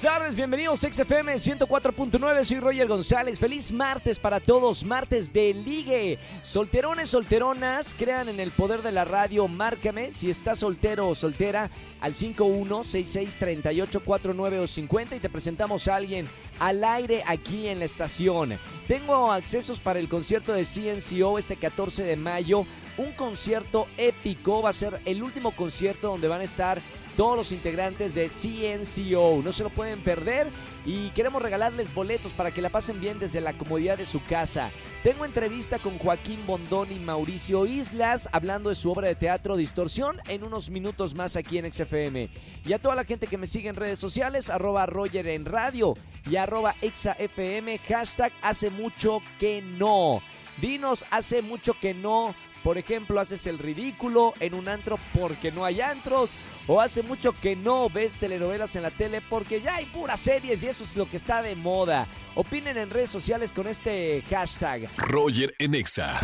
Buenas 0.00 0.16
tardes, 0.16 0.36
bienvenidos 0.36 0.84
a 0.84 0.92
XFM 0.92 1.34
104.9, 1.34 2.44
soy 2.44 2.60
Roger 2.60 2.86
González. 2.86 3.40
Feliz 3.40 3.72
martes 3.72 4.20
para 4.20 4.38
todos, 4.38 4.84
martes 4.84 5.32
de 5.32 5.52
ligue. 5.52 6.20
Solterones, 6.42 7.08
solteronas, 7.08 7.96
crean 7.98 8.28
en 8.28 8.38
el 8.38 8.52
poder 8.52 8.82
de 8.82 8.92
la 8.92 9.04
radio, 9.04 9.48
márcame 9.48 10.12
si 10.12 10.30
estás 10.30 10.60
soltero 10.60 11.08
o 11.08 11.16
soltera 11.16 11.68
al 12.00 12.14
51663849 12.14 14.60
o 14.60 14.68
50 14.68 15.16
y 15.16 15.20
te 15.20 15.28
presentamos 15.28 15.88
a 15.88 15.96
alguien 15.96 16.28
al 16.60 16.84
aire 16.84 17.24
aquí 17.26 17.66
en 17.66 17.80
la 17.80 17.86
estación. 17.86 18.56
Tengo 18.86 19.32
accesos 19.32 19.80
para 19.80 19.98
el 19.98 20.08
concierto 20.08 20.52
de 20.52 20.64
CNCO 20.64 21.40
este 21.40 21.56
14 21.56 22.04
de 22.04 22.14
mayo 22.14 22.66
un 22.98 23.12
concierto 23.12 23.88
épico. 23.96 24.62
Va 24.62 24.70
a 24.70 24.74
ser 24.74 25.00
el 25.04 25.22
último 25.22 25.52
concierto 25.52 26.08
donde 26.08 26.28
van 26.28 26.42
a 26.42 26.44
estar 26.44 26.80
todos 27.18 27.36
los 27.36 27.50
integrantes 27.50 28.14
de 28.14 28.28
CNCO. 28.28 29.40
No 29.42 29.52
se 29.52 29.64
lo 29.64 29.70
pueden 29.70 30.00
perder 30.02 30.48
y 30.84 31.10
queremos 31.10 31.42
regalarles 31.42 31.92
boletos 31.92 32.32
para 32.32 32.52
que 32.52 32.62
la 32.62 32.68
pasen 32.68 33.00
bien 33.00 33.18
desde 33.18 33.40
la 33.40 33.54
comodidad 33.54 33.98
de 33.98 34.06
su 34.06 34.22
casa. 34.22 34.70
Tengo 35.02 35.24
entrevista 35.24 35.80
con 35.80 35.98
Joaquín 35.98 36.38
Bondón 36.46 36.92
y 36.92 37.00
Mauricio 37.00 37.66
Islas 37.66 38.28
hablando 38.30 38.68
de 38.68 38.76
su 38.76 38.92
obra 38.92 39.08
de 39.08 39.16
teatro 39.16 39.56
Distorsión 39.56 40.20
en 40.28 40.44
unos 40.44 40.70
minutos 40.70 41.16
más 41.16 41.34
aquí 41.34 41.58
en 41.58 41.72
XFM. 41.72 42.28
Y 42.64 42.72
a 42.72 42.78
toda 42.78 42.94
la 42.94 43.04
gente 43.04 43.26
que 43.26 43.36
me 43.36 43.46
sigue 43.46 43.68
en 43.68 43.74
redes 43.74 43.98
sociales, 43.98 44.48
arroba 44.48 44.86
Roger 44.86 45.26
en 45.26 45.44
radio 45.44 45.94
y 46.30 46.36
arroba 46.36 46.76
XFM, 46.80 47.78
hashtag 47.78 48.32
hace 48.42 48.70
mucho 48.70 49.18
que 49.40 49.60
no. 49.60 50.22
Dinos, 50.60 51.04
hace 51.10 51.42
mucho 51.42 51.74
que 51.80 51.94
no 51.94 52.34
por 52.62 52.78
ejemplo, 52.78 53.20
haces 53.20 53.46
el 53.46 53.58
ridículo 53.58 54.34
en 54.40 54.54
un 54.54 54.68
antro 54.68 54.98
porque 55.18 55.50
no 55.50 55.64
hay 55.64 55.80
antros. 55.80 56.30
O 56.66 56.82
hace 56.82 57.02
mucho 57.02 57.32
que 57.32 57.56
no 57.56 57.88
ves 57.88 58.14
telenovelas 58.14 58.76
en 58.76 58.82
la 58.82 58.90
tele 58.90 59.22
porque 59.22 59.60
ya 59.62 59.76
hay 59.76 59.86
puras 59.86 60.20
series 60.20 60.62
y 60.62 60.66
eso 60.66 60.84
es 60.84 60.96
lo 60.96 61.08
que 61.08 61.16
está 61.16 61.40
de 61.40 61.56
moda. 61.56 62.06
Opinen 62.34 62.76
en 62.76 62.90
redes 62.90 63.08
sociales 63.08 63.52
con 63.52 63.66
este 63.66 64.22
hashtag. 64.28 64.88
Roger 64.98 65.54
Enexa. 65.58 66.20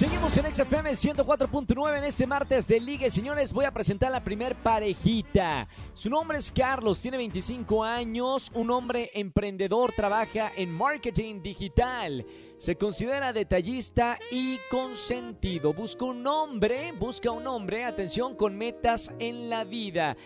Seguimos 0.00 0.34
en 0.38 0.54
XFM 0.54 0.92
104.9 0.92 1.98
en 1.98 2.04
este 2.04 2.26
martes 2.26 2.66
de 2.66 2.80
Ligue. 2.80 3.10
Señores, 3.10 3.52
voy 3.52 3.66
a 3.66 3.70
presentar 3.70 4.10
la 4.10 4.24
primer 4.24 4.54
parejita. 4.54 5.68
Su 5.92 6.08
nombre 6.08 6.38
es 6.38 6.50
Carlos, 6.50 7.02
tiene 7.02 7.18
25 7.18 7.84
años, 7.84 8.50
un 8.54 8.70
hombre 8.70 9.10
emprendedor, 9.12 9.92
trabaja 9.92 10.52
en 10.56 10.72
marketing 10.72 11.42
digital. 11.42 12.24
Se 12.56 12.76
considera 12.76 13.34
detallista 13.34 14.18
y 14.30 14.56
consentido. 14.70 15.74
Busca 15.74 16.06
un 16.06 16.26
hombre, 16.26 16.92
busca 16.92 17.30
un 17.30 17.46
hombre, 17.46 17.84
atención, 17.84 18.36
con 18.36 18.56
metas 18.56 19.12
en 19.18 19.50
la 19.50 19.64
vida. 19.64 20.16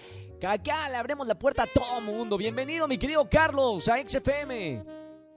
Acá 0.47 0.89
le 0.89 0.95
abrimos 0.95 1.27
la 1.27 1.35
puerta 1.37 1.65
a 1.65 1.67
todo 1.67 2.01
mundo. 2.01 2.37
Bienvenido, 2.37 2.87
mi 2.87 2.97
querido 2.97 3.29
Carlos, 3.29 3.89
a 3.89 3.97
XFM. 3.99 4.85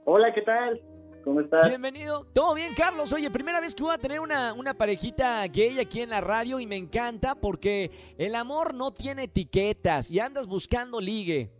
Hola, 0.04 0.32
¿qué 0.32 0.42
tal? 0.42 0.80
¿Cómo 1.28 1.42
estás? 1.42 1.68
Bienvenido. 1.68 2.24
¿Todo 2.32 2.54
bien, 2.54 2.72
Carlos? 2.74 3.12
Oye, 3.12 3.30
primera 3.30 3.60
vez 3.60 3.74
que 3.74 3.82
voy 3.82 3.94
a 3.94 3.98
tener 3.98 4.18
una, 4.18 4.54
una 4.54 4.72
parejita 4.72 5.46
gay 5.48 5.78
aquí 5.78 6.00
en 6.00 6.08
la 6.08 6.22
radio 6.22 6.58
y 6.58 6.66
me 6.66 6.76
encanta 6.76 7.34
porque 7.34 7.90
el 8.16 8.34
amor 8.34 8.72
no 8.72 8.92
tiene 8.92 9.24
etiquetas 9.24 10.10
y 10.10 10.20
andas 10.20 10.46
buscando 10.46 10.98
ligue. 11.02 11.50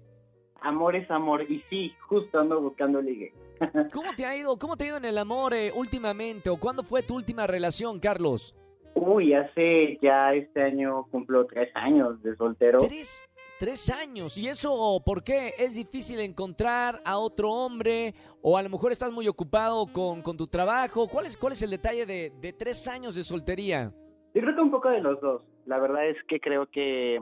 Amor 0.63 0.97
es 0.97 1.11
amor 1.11 1.43
y 1.43 1.59
sí, 1.69 1.93
justo 2.01 2.41
ando 2.41 2.63
buscando 2.63 3.03
ligue. 3.03 3.35
¿Cómo 3.93 4.15
te 4.17 4.25
ha 4.25 4.35
ido? 4.35 4.59
¿Cómo 4.59 4.75
te 4.75 4.85
ha 4.85 4.87
ido 4.87 4.97
en 4.97 5.05
el 5.05 5.19
amor 5.19 5.53
eh, 5.53 5.71
últimamente 5.75 6.49
o 6.49 6.57
cuándo 6.57 6.83
fue 6.83 7.03
tu 7.03 7.15
última 7.15 7.47
relación, 7.47 8.01
Carlos? 8.01 8.57
Uy, 8.95 9.35
hace 9.35 9.99
ya 10.01 10.33
este 10.33 10.63
año 10.63 11.05
cumplo 11.11 11.45
tres 11.47 11.69
años 11.75 12.23
de 12.23 12.35
soltero. 12.37 12.79
¿Tres? 12.79 13.28
Tres 13.59 13.91
años. 13.91 14.38
¿Y 14.38 14.47
eso 14.47 15.03
por 15.05 15.25
qué? 15.25 15.53
¿Es 15.59 15.75
difícil 15.75 16.21
encontrar 16.21 17.00
a 17.05 17.19
otro 17.19 17.50
hombre? 17.50 18.15
¿O 18.41 18.56
a 18.56 18.62
lo 18.62 18.69
mejor 18.69 18.93
estás 18.93 19.10
muy 19.10 19.27
ocupado 19.27 19.87
con, 19.93 20.22
con 20.22 20.37
tu 20.37 20.47
trabajo? 20.47 21.09
¿Cuál 21.09 21.27
es, 21.27 21.37
¿Cuál 21.37 21.55
es 21.55 21.62
el 21.62 21.71
detalle 21.71 22.06
de, 22.06 22.33
de, 22.41 22.53
tres 22.53 22.87
años 22.87 23.16
de 23.16 23.25
soltería? 23.25 23.93
Yo 24.33 24.43
creo 24.43 24.55
que 24.55 24.60
un 24.60 24.71
poco 24.71 24.91
de 24.91 25.00
los 25.00 25.21
dos. 25.21 25.43
La 25.66 25.81
verdad 25.81 26.09
es 26.09 26.16
que 26.28 26.38
creo 26.38 26.66
que, 26.66 27.19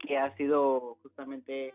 que 0.00 0.18
ha 0.18 0.36
sido 0.36 0.98
justamente, 1.02 1.72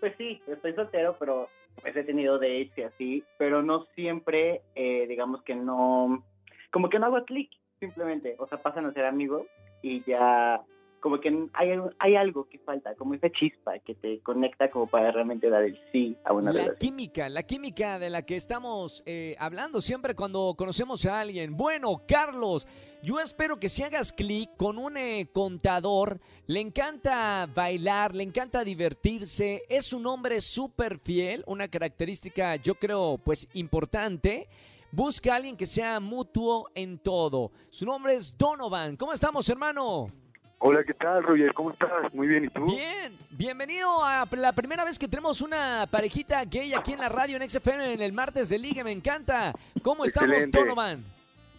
pues 0.00 0.12
sí, 0.18 0.42
estoy 0.48 0.74
soltero, 0.74 1.16
pero 1.20 1.48
pues 1.80 1.94
he 1.94 2.02
tenido 2.02 2.40
de 2.40 2.68
y 2.76 2.82
así, 2.82 3.22
pero 3.38 3.62
no 3.62 3.84
siempre, 3.94 4.62
eh, 4.74 5.06
digamos 5.06 5.42
que 5.44 5.54
no, 5.54 6.24
como 6.72 6.88
que 6.88 6.98
no 6.98 7.06
hago 7.06 7.24
clic, 7.24 7.50
simplemente. 7.78 8.34
O 8.38 8.48
sea, 8.48 8.60
pasan 8.60 8.86
a 8.86 8.92
ser 8.92 9.04
amigos 9.04 9.46
y 9.80 10.02
ya 10.04 10.60
como 11.06 11.20
que 11.20 11.28
hay, 11.52 11.70
hay 12.00 12.16
algo 12.16 12.48
que 12.48 12.58
falta, 12.58 12.96
como 12.96 13.14
esa 13.14 13.30
chispa 13.30 13.78
que 13.78 13.94
te 13.94 14.18
conecta 14.22 14.68
como 14.72 14.88
para 14.88 15.12
realmente 15.12 15.48
dar 15.48 15.62
el 15.62 15.78
sí 15.92 16.16
a 16.24 16.32
una 16.32 16.50
la 16.50 16.62
relación. 16.62 16.78
química, 16.80 17.28
la 17.28 17.44
química 17.44 18.00
de 18.00 18.10
la 18.10 18.22
que 18.22 18.34
estamos 18.34 19.04
eh, 19.06 19.36
hablando 19.38 19.80
siempre 19.80 20.16
cuando 20.16 20.56
conocemos 20.58 21.06
a 21.06 21.20
alguien. 21.20 21.56
Bueno, 21.56 22.02
Carlos, 22.08 22.66
yo 23.04 23.20
espero 23.20 23.60
que 23.60 23.68
si 23.68 23.84
hagas 23.84 24.12
clic 24.12 24.50
con 24.56 24.78
un 24.78 24.96
eh, 24.96 25.28
contador, 25.32 26.18
le 26.48 26.58
encanta 26.58 27.48
bailar, 27.54 28.12
le 28.12 28.24
encanta 28.24 28.64
divertirse, 28.64 29.62
es 29.68 29.92
un 29.92 30.08
hombre 30.08 30.40
súper 30.40 30.98
fiel, 30.98 31.44
una 31.46 31.68
característica 31.68 32.56
yo 32.56 32.74
creo 32.74 33.20
pues 33.24 33.46
importante. 33.54 34.48
Busca 34.90 35.34
a 35.34 35.36
alguien 35.36 35.56
que 35.56 35.66
sea 35.66 36.00
mutuo 36.00 36.68
en 36.74 36.98
todo. 36.98 37.52
Su 37.70 37.86
nombre 37.86 38.14
es 38.14 38.36
Donovan. 38.36 38.96
¿Cómo 38.96 39.12
estamos, 39.12 39.48
hermano? 39.48 40.10
Hola, 40.58 40.82
¿qué 40.84 40.94
tal, 40.94 41.22
Roger? 41.22 41.52
¿Cómo 41.52 41.70
estás? 41.70 42.12
Muy 42.14 42.26
bien, 42.26 42.44
¿y 42.46 42.48
tú? 42.48 42.64
Bien, 42.66 43.12
bienvenido 43.30 44.02
a 44.02 44.26
la 44.32 44.52
primera 44.52 44.84
vez 44.84 44.98
que 44.98 45.06
tenemos 45.06 45.42
una 45.42 45.86
parejita 45.90 46.44
gay 46.44 46.72
aquí 46.72 46.94
en 46.94 47.00
la 47.00 47.08
radio 47.08 47.36
en 47.36 47.48
XFM 47.48 47.92
en 47.92 48.00
el 48.00 48.12
martes 48.12 48.48
de 48.48 48.58
Liga, 48.58 48.82
me 48.82 48.92
encanta. 48.92 49.52
¿Cómo 49.82 50.04
estamos. 50.04 50.34
Donovan? 50.50 51.04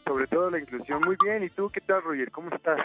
Sobre 0.04 0.26
todo 0.28 0.50
la 0.50 0.60
inclusión, 0.60 1.02
muy 1.04 1.16
bien, 1.24 1.44
¿y 1.44 1.50
tú 1.50 1.70
qué 1.70 1.80
tal, 1.82 2.02
Roger? 2.02 2.32
¿Cómo 2.32 2.50
estás? 2.54 2.80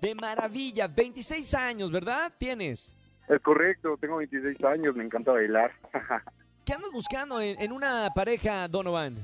De 0.00 0.14
maravilla, 0.14 0.88
26 0.88 1.54
años, 1.54 1.92
¿verdad? 1.92 2.32
Tienes. 2.36 2.94
Es 3.28 3.40
correcto, 3.40 3.96
tengo 4.00 4.16
26 4.16 4.62
años, 4.64 4.96
me 4.96 5.04
encanta 5.04 5.32
bailar. 5.32 5.72
¿Qué 6.64 6.72
andas 6.72 6.90
buscando 6.92 7.40
en, 7.40 7.60
en 7.60 7.72
una 7.72 8.10
pareja, 8.14 8.66
Donovan? 8.68 9.16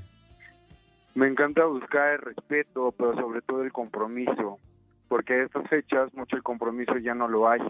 me 1.15 1.27
encanta 1.29 1.67
buscar 1.67 2.13
el 2.15 2.19
respeto, 2.21 2.95
pero 2.97 3.15
sobre 3.15 3.43
todo 3.43 3.63
el 3.63 3.71
compromiso, 3.73 4.59
porque 5.13 5.35
a 5.35 5.45
estas 5.45 5.69
fechas 5.69 6.15
mucho 6.15 6.37
el 6.37 6.43
compromiso 6.43 6.97
ya 6.97 7.15
no 7.15 7.29
lo 7.29 7.47
hay. 7.47 7.61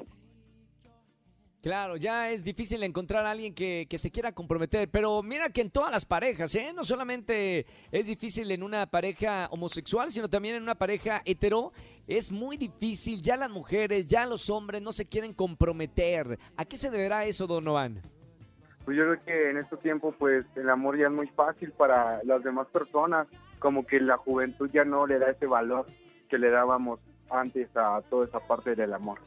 Claro, 1.61 1.97
ya 1.97 2.31
es 2.31 2.45
difícil 2.45 2.81
encontrar 2.85 3.27
a 3.27 3.33
alguien 3.33 3.53
que, 3.53 3.89
que, 3.91 3.99
se 3.99 4.13
quiera 4.13 4.31
comprometer, 4.31 4.89
pero 4.89 5.25
mira 5.25 5.51
que 5.51 5.61
en 5.61 5.73
todas 5.73 5.91
las 5.91 6.05
parejas, 6.05 6.55
¿eh? 6.55 6.73
No 6.73 6.85
solamente 6.85 7.67
es 7.91 8.07
difícil 8.07 8.49
en 8.53 8.63
una 8.63 8.87
pareja 8.87 9.49
homosexual, 9.51 10.13
sino 10.13 10.31
también 10.31 10.55
en 10.55 10.63
una 10.63 10.77
pareja 10.77 11.21
hetero, 11.25 11.73
es 12.07 12.31
muy 12.31 12.57
difícil, 12.57 13.21
ya 13.21 13.37
las 13.37 13.51
mujeres, 13.51 14.07
ya 14.07 14.25
los 14.25 14.49
hombres 14.49 14.81
no 14.81 14.93
se 14.93 15.07
quieren 15.07 15.35
comprometer. 15.35 16.39
¿A 16.57 16.65
qué 16.65 16.77
se 16.77 16.93
deberá 16.93 17.25
eso, 17.25 17.49
Donovan? 17.49 18.01
Pues 18.85 18.97
yo 18.97 19.03
creo 19.03 19.25
que 19.25 19.51
en 19.51 19.57
este 19.57 19.77
tiempo, 19.79 20.15
pues 20.17 20.47
el 20.55 20.71
amor 20.71 20.97
ya 20.97 21.07
es 21.07 21.13
muy 21.13 21.27
fácil 21.27 21.73
para 21.73 22.23
las 22.23 22.45
demás 22.45 22.69
personas, 22.69 23.27
como 23.59 23.85
que 23.85 23.99
la 23.99 24.17
juventud 24.17 24.71
ya 24.73 24.85
no 24.85 25.09
le 25.09 25.19
da 25.19 25.33
ese 25.33 25.47
valor 25.47 25.87
que 26.29 26.39
le 26.39 26.49
dábamos 26.49 27.01
antes 27.33 27.69
a 27.77 28.01
toda 28.09 28.27
esa 28.27 28.41
parte 28.41 28.75
del 28.75 28.93
amor. 28.93 29.19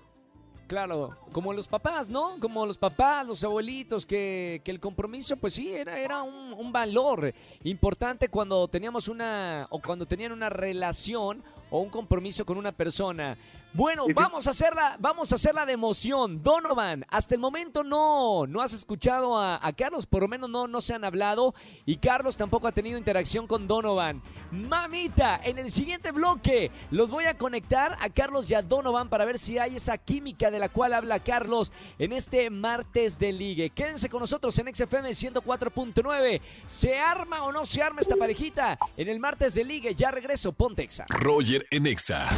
Claro, 0.68 1.16
como 1.32 1.54
los 1.54 1.68
papás, 1.68 2.10
¿no? 2.10 2.40
Como 2.40 2.66
los 2.66 2.78
papás, 2.78 3.28
los 3.28 3.44
abuelitos, 3.44 4.04
que, 4.04 4.62
que 4.64 4.72
el 4.72 4.80
compromiso, 4.80 5.38
pues 5.38 5.54
sí, 5.54 5.72
era, 5.72 6.00
era 6.00 6.24
un, 6.24 6.54
un, 6.54 6.72
valor 6.72 7.32
importante 7.64 8.30
cuando 8.30 8.68
teníamos 8.68 9.08
una, 9.08 9.68
o 9.70 9.80
cuando 9.80 10.08
tenían 10.08 10.32
una 10.32 10.50
relación 10.50 11.44
o 11.70 11.82
un 11.82 11.90
compromiso 11.90 12.48
con 12.48 12.58
una 12.58 12.72
persona. 12.72 13.38
Bueno, 13.76 14.06
vamos 14.16 14.48
a 14.48 14.52
hacerla, 14.52 14.96
vamos 15.02 15.34
a 15.34 15.36
hacerla 15.36 15.66
de 15.66 15.74
emoción. 15.74 16.42
Donovan, 16.42 17.06
hasta 17.10 17.36
el 17.36 17.42
momento 17.42 17.84
no, 17.84 18.48
no 18.48 18.62
has 18.62 18.72
escuchado 18.72 19.38
a, 19.38 19.60
a, 19.62 19.74
Carlos, 19.74 20.06
por 20.06 20.22
lo 20.22 20.30
menos 20.30 20.50
no, 20.50 20.66
no 20.66 20.80
se 20.80 20.94
han 20.94 21.04
hablado 21.04 21.54
y 21.86 21.98
Carlos 21.98 22.38
tampoco 22.38 22.70
ha 22.70 22.72
tenido 22.72 22.98
interacción 22.98 23.48
con 23.48 23.68
Donovan. 23.68 24.22
Mamita, 24.52 25.42
en 25.44 25.58
el 25.58 25.72
siguiente 25.72 26.14
bloque 26.14 26.72
los 26.90 27.10
voy 27.10 27.26
a 27.26 27.38
conectar 27.38 27.98
a 28.00 28.10
Carlos 28.10 28.50
y 28.50 28.54
a 28.54 28.62
Donovan 28.62 29.10
para 29.10 29.26
ver 29.26 29.38
si 29.38 29.58
hay 29.58 29.76
esa 29.76 29.98
química 29.98 30.50
de 30.52 30.60
la 30.60 30.70
cual 30.70 30.94
habla 30.94 31.20
Carlos 31.20 31.74
en 32.00 32.14
este 32.14 32.50
martes 32.50 33.20
de 33.20 33.34
ligue. 33.34 33.72
Quédense 33.72 34.08
con 34.08 34.22
nosotros 34.22 34.58
en 34.58 34.74
XFM 34.74 35.10
104.9. 35.10 36.40
¿Se 36.66 36.98
arma 36.98 37.44
o 37.44 37.52
no 37.52 37.66
se 37.66 37.84
arma 37.84 38.00
esta 38.00 38.16
parejita? 38.16 38.80
En 38.96 39.10
el 39.10 39.20
martes 39.20 39.54
de 39.54 39.66
ligue, 39.66 39.96
ya 39.96 40.12
regreso, 40.12 40.54
Pontexa. 40.54 41.08
Roger 41.10 41.68
en 41.72 41.88
Exa. 41.88 42.30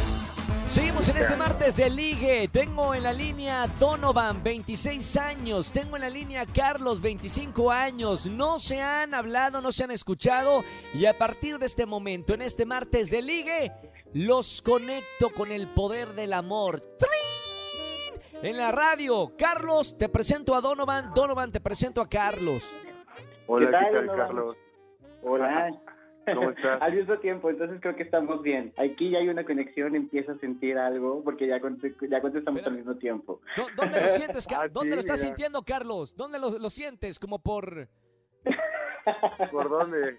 Seguimos 0.68 1.08
en 1.08 1.16
este 1.16 1.34
martes 1.34 1.76
de 1.78 1.88
ligue. 1.88 2.46
Tengo 2.52 2.94
en 2.94 3.02
la 3.02 3.12
línea 3.12 3.66
Donovan, 3.80 4.42
26 4.42 5.16
años. 5.16 5.72
Tengo 5.72 5.96
en 5.96 6.02
la 6.02 6.10
línea 6.10 6.44
Carlos, 6.44 7.00
25 7.00 7.72
años. 7.72 8.26
No 8.26 8.58
se 8.58 8.82
han 8.82 9.14
hablado, 9.14 9.62
no 9.62 9.72
se 9.72 9.84
han 9.84 9.90
escuchado. 9.90 10.62
Y 10.92 11.06
a 11.06 11.16
partir 11.16 11.58
de 11.58 11.64
este 11.64 11.86
momento, 11.86 12.34
en 12.34 12.42
este 12.42 12.66
martes 12.66 13.10
de 13.10 13.22
ligue, 13.22 13.72
los 14.12 14.60
conecto 14.60 15.30
con 15.34 15.52
el 15.52 15.68
poder 15.68 16.08
del 16.08 16.34
amor. 16.34 16.80
¡Trin! 16.98 18.42
En 18.42 18.58
la 18.58 18.70
radio, 18.70 19.32
Carlos, 19.38 19.96
te 19.96 20.10
presento 20.10 20.54
a 20.54 20.60
Donovan. 20.60 21.12
Donovan, 21.14 21.50
te 21.50 21.60
presento 21.60 22.02
a 22.02 22.08
Carlos. 22.08 22.62
Hola, 23.46 23.70
¿Qué 23.70 24.00
¿qué 24.00 24.06
tal? 24.06 24.16
Carlos? 24.16 24.56
Hola. 25.22 25.70
¿Cómo 26.34 26.50
estás? 26.50 26.80
Al 26.82 26.94
mismo 26.94 27.18
tiempo, 27.18 27.50
entonces 27.50 27.78
creo 27.80 27.96
que 27.96 28.02
estamos 28.02 28.42
bien. 28.42 28.72
Aquí 28.78 29.10
ya 29.10 29.18
hay 29.18 29.28
una 29.28 29.44
conexión, 29.44 29.94
empiezo 29.96 30.32
a 30.32 30.38
sentir 30.38 30.76
algo 30.78 31.22
porque 31.24 31.46
ya, 31.46 31.56
ya 31.56 32.20
contestamos 32.20 32.60
Espera. 32.60 32.66
al 32.66 32.76
mismo 32.76 32.96
tiempo. 32.96 33.40
¿Dó- 33.56 33.68
¿Dónde 33.76 34.00
lo 34.00 34.08
sientes, 34.08 34.46
Car- 34.48 34.66
Ah, 34.66 34.68
¿Dónde 34.68 34.90
sí, 34.92 34.94
lo 34.96 35.00
estás 35.00 35.20
mira. 35.20 35.28
sintiendo, 35.28 35.62
Carlos? 35.62 36.16
¿Dónde 36.16 36.38
lo, 36.38 36.58
lo 36.58 36.70
sientes? 36.70 37.18
Como 37.18 37.38
por... 37.40 37.88
¿Por 39.50 39.68
dónde? 39.70 40.18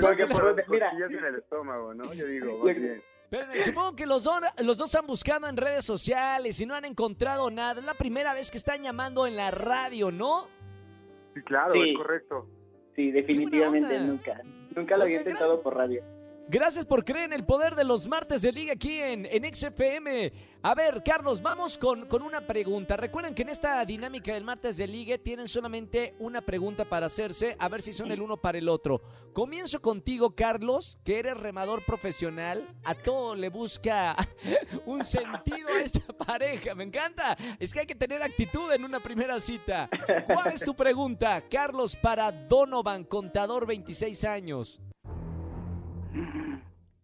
Porque 0.00 0.26
por 0.26 0.42
donde- 0.42 0.64
mira. 0.68 0.90
en 0.90 1.24
el 1.24 1.34
estómago, 1.36 1.94
¿no? 1.94 2.12
Yo 2.14 2.26
digo, 2.26 2.58
más 2.64 2.76
bien. 2.76 3.02
Pero 3.30 3.46
supongo 3.64 3.96
que 3.96 4.06
los, 4.06 4.22
dos 4.24 4.40
los 4.58 4.76
dos 4.76 4.94
han 4.94 5.06
buscado 5.06 5.48
en 5.48 5.56
redes 5.56 5.84
sociales 5.84 6.60
y 6.60 6.66
no 6.66 6.74
han 6.74 6.84
encontrado 6.84 7.50
nada. 7.50 7.80
Es 7.80 7.86
la 7.86 7.94
primera 7.94 8.32
vez 8.34 8.50
que 8.50 8.58
están 8.58 8.82
llamando 8.82 9.26
en 9.26 9.34
la 9.36 9.50
radio, 9.50 10.10
¿no? 10.10 10.46
Sí, 11.34 11.40
claro, 11.42 11.72
Sí. 11.74 11.90
es 11.90 11.96
correcto. 11.96 12.46
Sí, 12.94 13.10
definitivamente 13.10 13.98
nunca. 14.00 14.40
Nunca 14.74 14.96
lo 14.96 15.04
había 15.04 15.20
Oye, 15.20 15.30
intentado 15.30 15.62
por 15.62 15.76
radio. 15.76 16.02
Gracias 16.46 16.84
por 16.84 17.06
creer 17.06 17.24
en 17.24 17.32
el 17.32 17.46
poder 17.46 17.74
de 17.74 17.84
los 17.84 18.06
martes 18.06 18.42
de 18.42 18.52
liga 18.52 18.74
aquí 18.74 19.00
en, 19.00 19.24
en 19.24 19.54
XFM. 19.54 20.30
A 20.62 20.74
ver, 20.74 21.02
Carlos, 21.02 21.40
vamos 21.40 21.78
con, 21.78 22.06
con 22.06 22.22
una 22.22 22.42
pregunta. 22.42 22.98
Recuerden 22.98 23.34
que 23.34 23.42
en 23.42 23.48
esta 23.48 23.82
dinámica 23.86 24.34
del 24.34 24.44
martes 24.44 24.76
de 24.76 24.86
liga 24.86 25.16
tienen 25.16 25.48
solamente 25.48 26.14
una 26.18 26.42
pregunta 26.42 26.84
para 26.84 27.06
hacerse, 27.06 27.56
a 27.58 27.68
ver 27.70 27.80
si 27.80 27.94
son 27.94 28.12
el 28.12 28.20
uno 28.20 28.36
para 28.36 28.58
el 28.58 28.68
otro. 28.68 29.00
Comienzo 29.32 29.80
contigo, 29.80 30.34
Carlos, 30.34 30.98
que 31.02 31.18
eres 31.18 31.38
remador 31.38 31.82
profesional. 31.86 32.68
A 32.84 32.94
todo 32.94 33.34
le 33.34 33.48
busca 33.48 34.14
un 34.84 35.02
sentido 35.02 35.70
a 35.70 35.80
esta 35.80 36.12
pareja. 36.26 36.74
Me 36.74 36.84
encanta. 36.84 37.38
Es 37.58 37.72
que 37.72 37.80
hay 37.80 37.86
que 37.86 37.94
tener 37.94 38.22
actitud 38.22 38.70
en 38.70 38.84
una 38.84 39.00
primera 39.00 39.40
cita. 39.40 39.88
¿Cuál 40.26 40.52
es 40.52 40.60
tu 40.60 40.74
pregunta, 40.74 41.42
Carlos, 41.48 41.96
para 41.96 42.30
Donovan, 42.30 43.04
contador 43.04 43.66
26 43.66 44.24
años? 44.26 44.80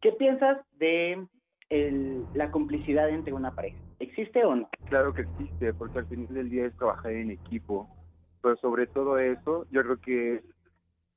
¿Qué 0.01 0.13
piensas 0.13 0.59
de 0.79 1.27
el- 1.69 2.27
la 2.33 2.51
complicidad 2.51 3.09
entre 3.11 3.33
una 3.33 3.55
pareja? 3.55 3.79
¿Existe 3.99 4.45
o 4.45 4.55
no? 4.57 4.69
Claro 4.85 5.13
que 5.13 5.23
existe, 5.23 5.75
porque 5.75 5.99
al 5.99 6.07
final 6.07 6.27
del 6.29 6.51
día 6.51 6.67
es 6.67 6.77
trabajar 6.77 7.13
en 7.13 7.31
equipo. 7.31 7.89
Pero 8.43 8.57
sobre 8.57 8.87
todo 8.87 9.19
eso, 9.19 9.67
yo 9.71 9.83
creo 9.83 9.99
que 9.99 10.43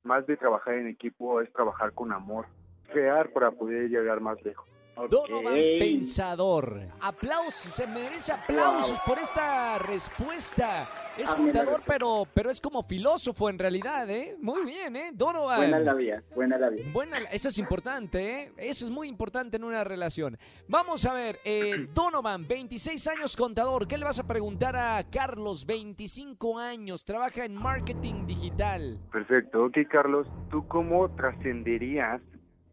más 0.03 0.27
de 0.27 0.35
trabajar 0.35 0.75
en 0.75 0.87
equipo 0.87 1.39
es 1.41 1.51
trabajar 1.53 1.93
con 1.93 2.11
amor, 2.11 2.45
crear 2.91 3.31
para 3.31 3.51
poder 3.51 3.89
llegar 3.89 4.19
más 4.19 4.41
lejos. 4.43 4.67
Donovan. 5.09 5.53
Pensador. 5.79 6.87
Aplausos, 7.01 7.73
se 7.73 7.87
merece 7.87 8.31
aplausos 8.31 8.91
Wow. 8.91 8.99
por 9.05 9.19
esta 9.19 9.77
respuesta. 9.79 10.89
Es 11.17 11.29
Ah, 11.29 11.35
contador, 11.35 11.81
pero, 11.85 12.23
pero 12.33 12.49
es 12.49 12.59
como 12.59 12.81
filósofo 12.83 13.49
en 13.49 13.59
realidad, 13.59 14.09
¿eh? 14.09 14.35
Muy 14.41 14.63
bien, 14.65 14.95
¿eh? 14.95 15.11
Donovan. 15.13 15.57
Buena 15.57 15.79
la 15.79 15.93
vida, 15.93 16.23
buena 16.35 16.57
la 16.57 16.69
vida. 16.69 16.85
Buena, 16.91 17.17
eso 17.31 17.49
es 17.49 17.57
importante, 17.59 18.43
¿eh? 18.45 18.51
Eso 18.57 18.85
es 18.85 18.91
muy 18.91 19.07
importante 19.07 19.57
en 19.57 19.63
una 19.63 19.83
relación. 19.83 20.37
Vamos 20.67 21.05
a 21.05 21.13
ver, 21.13 21.39
eh, 21.43 21.87
Donovan, 21.93 22.47
26 22.47 23.07
años 23.07 23.35
contador. 23.37 23.87
¿Qué 23.87 23.97
le 23.97 24.05
vas 24.05 24.17
a 24.19 24.27
preguntar 24.27 24.75
a 24.75 25.03
Carlos, 25.11 25.65
25 25.65 26.57
años? 26.57 27.03
Trabaja 27.03 27.45
en 27.45 27.55
marketing 27.55 28.25
digital. 28.25 28.99
Perfecto. 29.11 29.65
Ok, 29.65 29.77
Carlos, 29.91 30.27
¿tú 30.49 30.67
cómo 30.67 31.09
trascenderías 31.15 32.21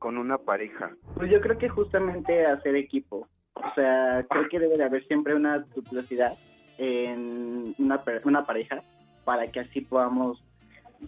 con 0.00 0.18
una 0.18 0.38
pareja? 0.38 0.90
Pues 1.14 1.30
yo 1.30 1.40
creo 1.40 1.56
que 1.58 1.68
justamente 1.68 2.44
hacer 2.46 2.74
equipo. 2.74 3.28
O 3.54 3.74
sea, 3.76 4.26
creo 4.28 4.48
que 4.48 4.58
debe 4.58 4.76
de 4.76 4.84
haber 4.84 5.06
siempre 5.06 5.34
una 5.34 5.58
duplicidad 5.58 6.32
en 6.78 7.74
una, 7.78 8.02
una 8.24 8.44
pareja 8.44 8.82
para 9.24 9.46
que 9.52 9.60
así 9.60 9.82
podamos 9.82 10.42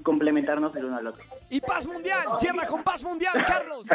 complementarnos 0.03 0.75
el 0.77 0.87
uno 0.87 0.97
al 0.97 1.07
otro. 1.09 1.25
Y 1.49 1.61
paz 1.61 1.87
mundial, 1.87 2.25
cierra 2.39 2.67
con 2.67 2.83
paz 2.83 3.05
mundial, 3.05 3.45
Carlos. 3.47 3.87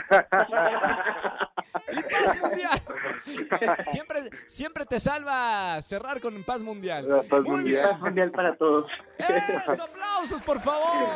Y 1.91 2.01
paz 2.01 2.41
mundial. 2.41 2.81
Siempre, 3.91 4.29
siempre 4.47 4.85
te 4.85 4.99
salva 4.99 5.81
cerrar 5.81 6.19
con 6.19 6.43
paz 6.43 6.61
mundial. 6.61 7.07
La 7.07 7.23
paz 7.23 7.43
Muy 7.43 7.57
mundial. 7.57 7.89
Paz 7.91 8.01
mundial 8.01 8.31
para 8.31 8.55
todos. 8.55 8.89
¡Eso, 9.17 9.83
aplausos, 9.83 10.41
por 10.41 10.59
favor! 10.59 11.07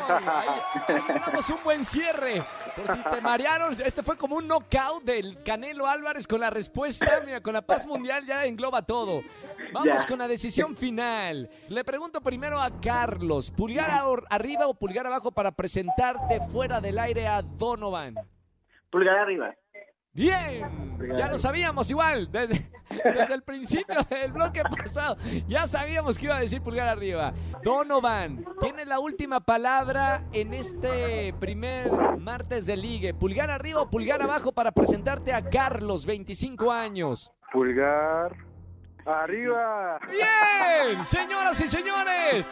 Logramos 0.88 1.50
un 1.50 1.64
buen 1.64 1.86
cierre. 1.86 2.44
Por 2.76 2.96
si 2.96 3.04
te 3.04 3.22
marearon, 3.22 3.74
este 3.84 4.04
fue 4.04 4.18
como 4.18 4.36
un 4.38 4.48
knockout 4.48 5.04
del 5.04 5.42
Canelo 5.44 5.88
Álvarez 5.88 6.28
con 6.28 6.40
la 6.40 6.50
respuesta. 6.50 7.22
Mira, 7.26 7.42
con 7.42 7.54
la 7.54 7.62
paz 7.62 7.86
mundial 7.86 8.26
ya 8.26 8.46
engloba 8.46 8.82
todo. 8.82 9.22
Vamos 9.74 10.02
Ya. 10.02 10.06
con 10.08 10.20
la 10.20 10.28
decisión 10.28 10.76
final. 10.76 11.50
Le 11.70 11.84
pregunto 11.84 12.22
primero 12.22 12.60
a 12.60 12.70
Carlos, 12.82 13.52
¿pulgar 13.52 13.90
ar- 13.90 14.24
arriba 14.30 14.68
o 14.68 14.74
pulgar 14.74 15.08
abajo 15.08 15.32
para 15.32 15.52
presentarte 15.52 16.40
fuera 16.52 16.82
del 16.82 17.00
aire 17.00 17.28
a 17.28 17.42
Donovan? 17.42 18.16
Pulgar 18.90 19.18
arriba. 19.18 19.54
Bien, 20.14 20.98
ya 21.18 21.30
lo 21.30 21.38
sabíamos 21.38 21.90
igual, 21.90 22.30
desde, 22.30 22.70
desde 22.90 23.34
el 23.34 23.44
principio 23.44 23.96
del 24.10 24.34
bloque 24.34 24.62
pasado, 24.62 25.16
ya 25.48 25.66
sabíamos 25.66 26.20
que 26.20 26.26
iba 26.26 26.36
a 26.36 26.42
decir 26.42 26.62
pulgar 26.62 26.90
arriba. 26.90 27.34
Donovan, 27.64 28.44
tiene 28.60 28.84
la 28.84 29.00
última 29.00 29.40
palabra 29.40 30.26
en 30.34 30.54
este 30.54 31.34
primer 31.40 31.90
martes 32.20 32.66
de 32.66 32.76
ligue. 32.76 33.14
Pulgar 33.14 33.50
arriba 33.50 33.84
o 33.84 33.90
pulgar 33.90 34.22
abajo 34.22 34.52
para 34.52 34.74
presentarte 34.74 35.32
a 35.32 35.42
Carlos, 35.50 36.06
25 36.06 36.70
años. 36.70 37.32
Pulgar 37.54 38.36
arriba. 39.06 40.00
Bien, 40.10 41.04
señoras 41.06 41.60
y 41.62 41.68
señores, 41.68 42.46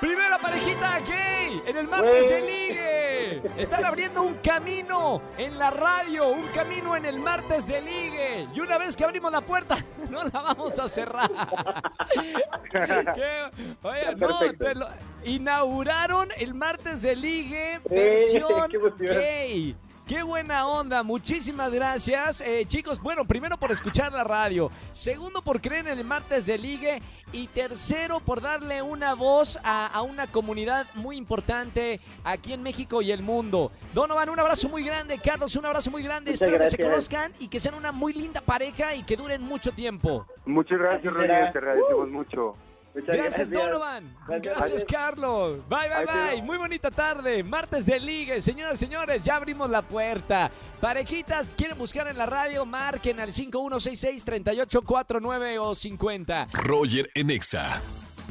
primera 0.00 0.38
parejita 0.38 1.00
gay 1.00 1.62
en 1.66 1.76
el 1.76 1.88
martes 1.88 2.28
de 2.28 2.40
ligue. 2.40 3.42
Están 3.56 3.84
abriendo 3.84 4.22
un 4.22 4.34
camino 4.36 5.20
en 5.36 5.58
la 5.58 5.70
radio, 5.70 6.28
un 6.28 6.46
camino 6.48 6.96
en 6.96 7.04
el 7.06 7.18
martes 7.18 7.66
de 7.66 7.80
ligue. 7.80 8.48
Y 8.54 8.60
una 8.60 8.78
vez 8.78 8.96
que 8.96 9.04
abrimos 9.04 9.30
la 9.32 9.40
puerta, 9.40 9.76
no 10.10 10.24
la 10.24 10.30
vamos 10.30 10.78
a 10.78 10.88
cerrar. 10.88 11.30
¿Qué? 12.70 13.50
Oye, 13.82 14.14
no, 14.16 14.40
lo- 14.74 14.88
inauguraron 15.24 16.28
el 16.36 16.54
martes 16.54 17.02
de 17.02 17.16
ligue 17.16 17.80
versión 17.90 18.70
gay. 18.98 19.76
Qué 20.08 20.22
buena 20.22 20.66
onda, 20.66 21.02
muchísimas 21.02 21.70
gracias. 21.70 22.40
Eh, 22.40 22.64
chicos, 22.66 22.98
bueno, 22.98 23.26
primero 23.26 23.58
por 23.58 23.70
escuchar 23.70 24.10
la 24.10 24.24
radio, 24.24 24.70
segundo 24.94 25.42
por 25.42 25.60
creer 25.60 25.86
en 25.86 25.98
el 25.98 26.04
martes 26.06 26.46
de 26.46 26.56
ligue 26.56 27.02
y 27.30 27.46
tercero 27.48 28.18
por 28.20 28.40
darle 28.40 28.80
una 28.80 29.12
voz 29.12 29.58
a, 29.62 29.86
a 29.86 30.00
una 30.00 30.26
comunidad 30.26 30.86
muy 30.94 31.18
importante 31.18 32.00
aquí 32.24 32.54
en 32.54 32.62
México 32.62 33.02
y 33.02 33.10
el 33.10 33.22
mundo. 33.22 33.70
Donovan, 33.92 34.30
un 34.30 34.40
abrazo 34.40 34.70
muy 34.70 34.82
grande, 34.82 35.18
Carlos, 35.22 35.54
un 35.56 35.66
abrazo 35.66 35.90
muy 35.90 36.02
grande. 36.02 36.30
Muchas 36.30 36.40
Espero 36.40 36.64
que 36.64 36.70
se 36.70 36.78
conozcan 36.78 37.32
y 37.38 37.48
que 37.48 37.60
sean 37.60 37.74
una 37.74 37.92
muy 37.92 38.14
linda 38.14 38.40
pareja 38.40 38.94
y 38.94 39.02
que 39.02 39.14
duren 39.14 39.42
mucho 39.42 39.72
tiempo. 39.72 40.24
Muchas 40.46 40.78
gracias. 40.78 41.12
Roger. 41.12 41.52
Te 41.52 41.58
agradecemos 41.58 42.08
mucho. 42.08 42.56
Muchas 42.94 43.16
Gracias, 43.16 43.50
Donovan. 43.50 44.16
Gracias. 44.26 44.56
Gracias, 44.56 44.84
Carlos. 44.84 45.60
Bye, 45.68 45.88
bye, 45.88 46.06
bye. 46.06 46.42
Muy 46.42 46.58
bonita 46.58 46.90
tarde. 46.90 47.44
Martes 47.44 47.86
de 47.86 48.00
ligue. 48.00 48.40
Señoras 48.40 48.74
y 48.74 48.78
señores, 48.86 49.22
ya 49.22 49.36
abrimos 49.36 49.70
la 49.70 49.82
puerta. 49.82 50.50
Parejitas, 50.80 51.54
quieren 51.56 51.78
buscar 51.78 52.08
en 52.08 52.18
la 52.18 52.26
radio, 52.26 52.64
marquen 52.64 53.20
al 53.20 53.28
5166-3849 53.30 55.58
o 55.60 55.72
50. 55.74 56.48
Roger 56.52 57.10
en 57.14 57.30
Exa. 57.30 57.80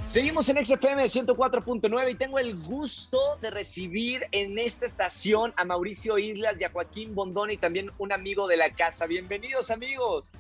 Seguimos 0.08 0.48
en 0.48 0.66
XFM 0.66 1.04
104.9 1.04 2.12
y 2.12 2.16
tengo 2.16 2.40
el 2.40 2.56
gusto 2.56 3.20
de 3.42 3.52
recibir 3.52 4.26
en 4.32 4.58
esta 4.58 4.86
estación 4.86 5.54
a 5.58 5.66
Mauricio 5.66 6.18
Islas 6.18 6.56
y 6.58 6.64
a 6.64 6.72
Joaquín 6.72 7.14
Bondoni, 7.14 7.58
también 7.58 7.92
un 7.98 8.14
amigo 8.14 8.48
de 8.48 8.56
la 8.56 8.74
casa. 8.74 9.06
Bienvenidos, 9.06 9.70
amigos. 9.70 10.32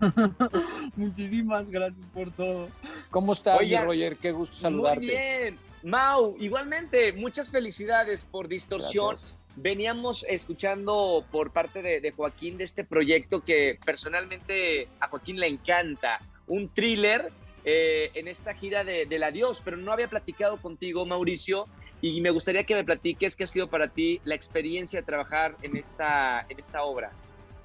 Muchísimas 0.96 1.70
gracias 1.70 2.04
por 2.06 2.30
todo. 2.30 2.68
¿Cómo 3.10 3.32
estás, 3.32 3.58
Roger? 3.58 4.16
Qué 4.16 4.32
gusto 4.32 4.54
saludarte. 4.54 5.00
Muy 5.00 5.08
bien. 5.08 5.58
Mau, 5.82 6.36
igualmente, 6.38 7.12
muchas 7.12 7.50
felicidades 7.50 8.24
por 8.24 8.48
Distorsión. 8.48 9.08
Gracias. 9.08 9.36
Veníamos 9.56 10.24
escuchando 10.28 11.24
por 11.30 11.52
parte 11.52 11.80
de, 11.80 12.00
de 12.00 12.10
Joaquín 12.10 12.58
de 12.58 12.64
este 12.64 12.84
proyecto 12.84 13.42
que 13.42 13.78
personalmente 13.84 14.88
a 14.98 15.08
Joaquín 15.08 15.38
le 15.38 15.46
encanta, 15.46 16.20
un 16.46 16.68
thriller 16.68 17.30
eh, 17.64 18.10
en 18.14 18.28
esta 18.28 18.54
gira 18.54 18.84
de, 18.84 19.06
del 19.06 19.22
adiós, 19.22 19.62
pero 19.64 19.78
no 19.78 19.90
había 19.92 20.08
platicado 20.08 20.58
contigo, 20.60 21.06
Mauricio, 21.06 21.66
y 22.02 22.20
me 22.20 22.30
gustaría 22.30 22.64
que 22.64 22.74
me 22.74 22.84
platiques 22.84 23.36
qué 23.36 23.44
ha 23.44 23.46
sido 23.46 23.68
para 23.68 23.88
ti 23.88 24.20
la 24.24 24.34
experiencia 24.34 25.00
de 25.00 25.06
trabajar 25.06 25.56
en 25.62 25.76
esta, 25.76 26.44
en 26.50 26.58
esta 26.58 26.82
obra. 26.82 27.12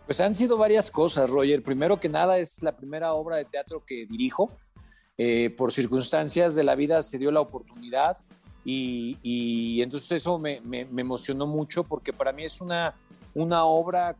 Pues 0.10 0.22
han 0.22 0.34
sido 0.34 0.58
varias 0.58 0.90
cosas, 0.90 1.30
Roger. 1.30 1.62
Primero 1.62 2.00
que 2.00 2.10
nada, 2.10 2.40
es 2.40 2.64
la 2.64 2.76
primera 2.76 3.14
obra 3.14 3.36
de 3.36 3.46
teatro 3.46 3.86
que 3.86 4.08
dirijo. 4.08 4.50
Eh, 5.20 5.52
por 5.56 5.72
circunstancias 5.72 6.56
de 6.56 6.64
la 6.64 6.74
vida 6.74 7.04
se 7.04 7.20
dio 7.20 7.30
la 7.30 7.42
oportunidad 7.42 8.18
y, 8.66 9.80
entonces 9.84 10.14
eso 10.14 10.40
me, 10.40 10.62
emocionó 10.98 11.46
mucho 11.46 11.84
porque 11.84 12.12
para 12.12 12.32
mí 12.32 12.44
es 12.44 12.60
una, 12.60 12.96
una 13.36 13.66
obra 13.66 14.16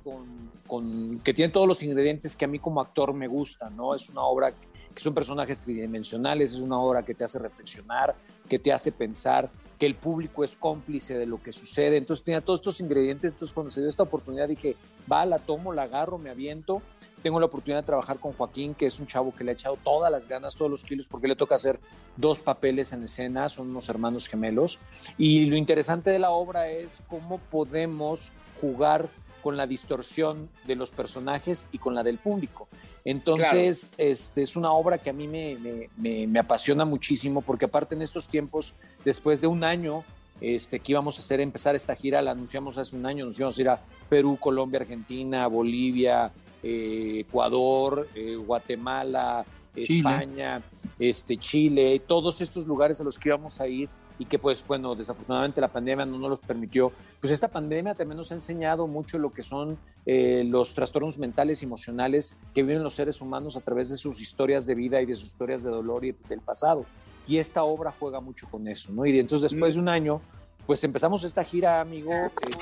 con, 0.68 1.12
que 1.24 1.34
tiene 1.34 1.52
todos 1.52 1.68
los 1.68 1.82
ingredientes 1.82 2.36
que 2.36 2.46
a 2.46 2.48
mí 2.48 2.60
como 2.60 2.82
actor 2.82 3.12
me 3.12 3.28
gustan, 3.28 3.76
¿no? 3.76 3.96
Es 3.96 4.10
una 4.12 4.22
obra 4.22 4.52
que 4.52 5.02
son 5.02 5.16
personajes 5.16 5.60
tridimensionales, 5.60 6.54
es 6.54 6.60
una 6.60 6.78
obra 6.78 7.02
que 7.02 7.16
te 7.16 7.24
hace 7.24 7.40
reflexionar, 7.40 8.16
que 8.48 8.60
te 8.60 8.72
hace 8.72 8.92
pensar, 8.92 9.50
que 9.80 9.86
el 9.86 9.96
público 9.96 10.44
es 10.44 10.58
cómplice 10.58 11.18
de 11.18 11.26
lo 11.26 11.42
que 11.42 11.54
sucede. 11.54 11.98
Entonces 11.98 12.24
tenía 12.26 12.42
todos 12.42 12.60
estos 12.60 12.82
ingredientes. 12.82 13.32
Entonces 13.32 13.54
cuando 13.54 13.72
se 13.72 13.80
dio 13.80 13.90
esta 13.90 14.04
oportunidad 14.04 14.50
dije, 14.50 14.76
va, 15.12 15.26
la 15.26 15.40
tomo, 15.40 15.74
la 15.74 15.84
agarro, 15.84 16.18
me 16.18 16.30
aviento. 16.30 16.82
Tengo 17.24 17.40
la 17.40 17.46
oportunidad 17.46 17.82
de 17.82 17.86
trabajar 17.86 18.20
con 18.20 18.34
Joaquín, 18.34 18.76
que 18.76 18.86
es 18.86 19.00
un 19.00 19.08
chavo 19.08 19.34
que 19.34 19.46
le 19.46 19.52
ha 19.52 19.54
echado 19.54 19.78
todas 19.82 20.12
las 20.12 20.28
ganas, 20.28 20.56
todos 20.56 20.70
los 20.70 20.84
kilos, 20.84 21.08
porque 21.08 21.30
le 21.30 21.36
toca 21.36 21.56
hacer 21.56 21.80
dos 22.18 22.42
papeles 22.42 22.92
en 22.92 23.04
escena, 23.04 23.48
son 23.48 23.70
unos 23.70 23.88
hermanos 23.88 24.28
gemelos. 24.28 24.80
Y 25.18 25.46
lo 25.46 25.56
interesante 25.56 26.10
de 26.10 26.20
la 26.20 26.32
obra 26.32 26.70
es 26.70 27.02
cómo 27.08 27.38
podemos 27.38 28.32
jugar 28.60 29.10
con 29.42 29.56
la 29.56 29.66
distorsión 29.66 30.50
de 30.66 30.76
los 30.76 30.92
personajes 30.92 31.68
y 31.72 31.78
con 31.78 31.96
la 31.96 32.04
del 32.04 32.18
público. 32.18 32.68
Entonces, 33.10 33.92
este, 33.98 34.44
es 34.44 34.56
una 34.56 34.72
obra 34.72 35.00
que 35.00 35.10
a 35.10 35.14
mí 35.14 35.28
me, 35.28 36.40
apasiona 36.40 36.86
muchísimo 36.86 37.42
porque 37.42 37.66
aparte 37.66 37.96
en 37.96 38.04
estos 38.04 38.28
tiempos, 38.28 38.76
después 39.04 39.42
de 39.42 39.48
un 39.48 39.64
año 39.64 40.04
este, 40.40 40.80
que 40.80 40.92
íbamos 40.92 41.18
a 41.18 41.22
hacer, 41.22 41.42
empezar 41.42 41.76
esta 41.76 41.96
gira, 41.96 42.22
la 42.22 42.32
anunciamos 42.32 42.78
hace 42.78 42.96
un 42.96 43.08
año, 43.08 43.26
nos 43.26 43.40
íbamos 43.40 43.58
a 43.58 43.62
ir 43.62 43.70
a 43.70 43.82
Perú, 44.10 44.38
Colombia, 44.40 44.82
Argentina, 44.82 45.48
Bolivia, 45.48 46.32
eh, 46.62 47.26
Ecuador, 47.28 48.08
eh, 48.14 48.36
Guatemala, 48.36 49.44
España, 49.76 50.62
este, 51.00 51.36
Chile, 51.38 52.00
todos 52.06 52.42
estos 52.42 52.68
lugares 52.68 53.02
a 53.02 53.04
los 53.04 53.18
que 53.18 53.30
íbamos 53.30 53.60
a 53.60 53.68
ir 53.68 53.90
y 54.20 54.26
que 54.26 54.38
pues 54.38 54.68
bueno, 54.68 54.94
desafortunadamente 54.94 55.62
la 55.62 55.70
pandemia 55.70 56.06
no 56.06 56.20
nos 56.20 56.30
los 56.30 56.40
permitió. 56.42 56.92
Pues 57.20 57.32
esta 57.32 57.48
pandemia 57.48 57.96
también 57.96 58.18
nos 58.18 58.32
ha 58.32 58.36
enseñado 58.36 58.86
mucho 58.86 59.18
lo 59.18 59.32
que 59.32 59.42
son 59.42 59.80
eh, 60.06 60.44
los 60.46 60.76
trastornos 60.76 61.18
mentales 61.18 61.62
y 61.62 61.66
emocionales 61.66 62.36
que 62.54 62.62
viven 62.62 62.84
los 62.84 62.94
seres 62.94 63.22
humanos 63.22 63.56
a 63.56 63.62
través 63.62 63.90
de 63.90 63.98
sus 63.98 64.22
historias 64.22 64.66
de 64.66 64.76
vida 64.76 65.02
y 65.02 65.06
de 65.06 65.16
sus 65.16 65.28
historias 65.28 65.64
de 65.64 65.72
dolor 65.72 66.04
y 66.04 66.16
del 66.28 66.42
pasado. 66.42 66.86
Y 67.26 67.38
esta 67.38 67.64
obra 67.64 67.94
juega 67.98 68.20
mucho 68.20 68.48
con 68.50 68.68
eso, 68.68 68.92
¿no? 68.92 69.06
Y 69.06 69.18
entonces 69.18 69.52
después 69.52 69.76
de 69.76 69.80
un 69.80 69.88
año, 69.88 70.22
pues 70.66 70.84
empezamos 70.84 71.24
esta 71.24 71.44
gira, 71.44 71.80
amigo, 71.80 72.12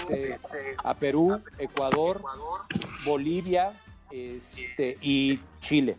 este, 0.09 0.75
a 0.83 0.93
Perú, 0.93 1.41
Ecuador, 1.57 2.21
Bolivia 3.05 3.73
este, 4.11 4.91
y 5.01 5.39
Chile. 5.59 5.97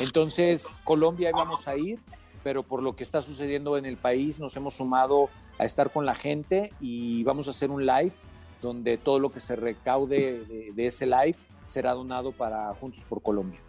Entonces, 0.00 0.78
Colombia 0.84 1.30
íbamos 1.30 1.68
a 1.68 1.76
ir, 1.76 1.98
pero 2.42 2.62
por 2.62 2.82
lo 2.82 2.96
que 2.96 3.02
está 3.02 3.22
sucediendo 3.22 3.76
en 3.76 3.86
el 3.86 3.96
país 3.96 4.38
nos 4.40 4.56
hemos 4.56 4.74
sumado 4.74 5.28
a 5.58 5.64
estar 5.64 5.90
con 5.90 6.06
la 6.06 6.14
gente 6.14 6.72
y 6.80 7.22
vamos 7.24 7.46
a 7.48 7.50
hacer 7.50 7.70
un 7.70 7.86
live 7.86 8.14
donde 8.60 8.96
todo 8.96 9.18
lo 9.18 9.30
que 9.30 9.40
se 9.40 9.56
recaude 9.56 10.44
de, 10.74 10.86
ese 10.86 11.04
live 11.04 11.36
será 11.66 11.92
donado 11.92 12.32
para 12.32 12.72
Juntos 12.74 13.04
por 13.04 13.20
Colombia. 13.20 13.60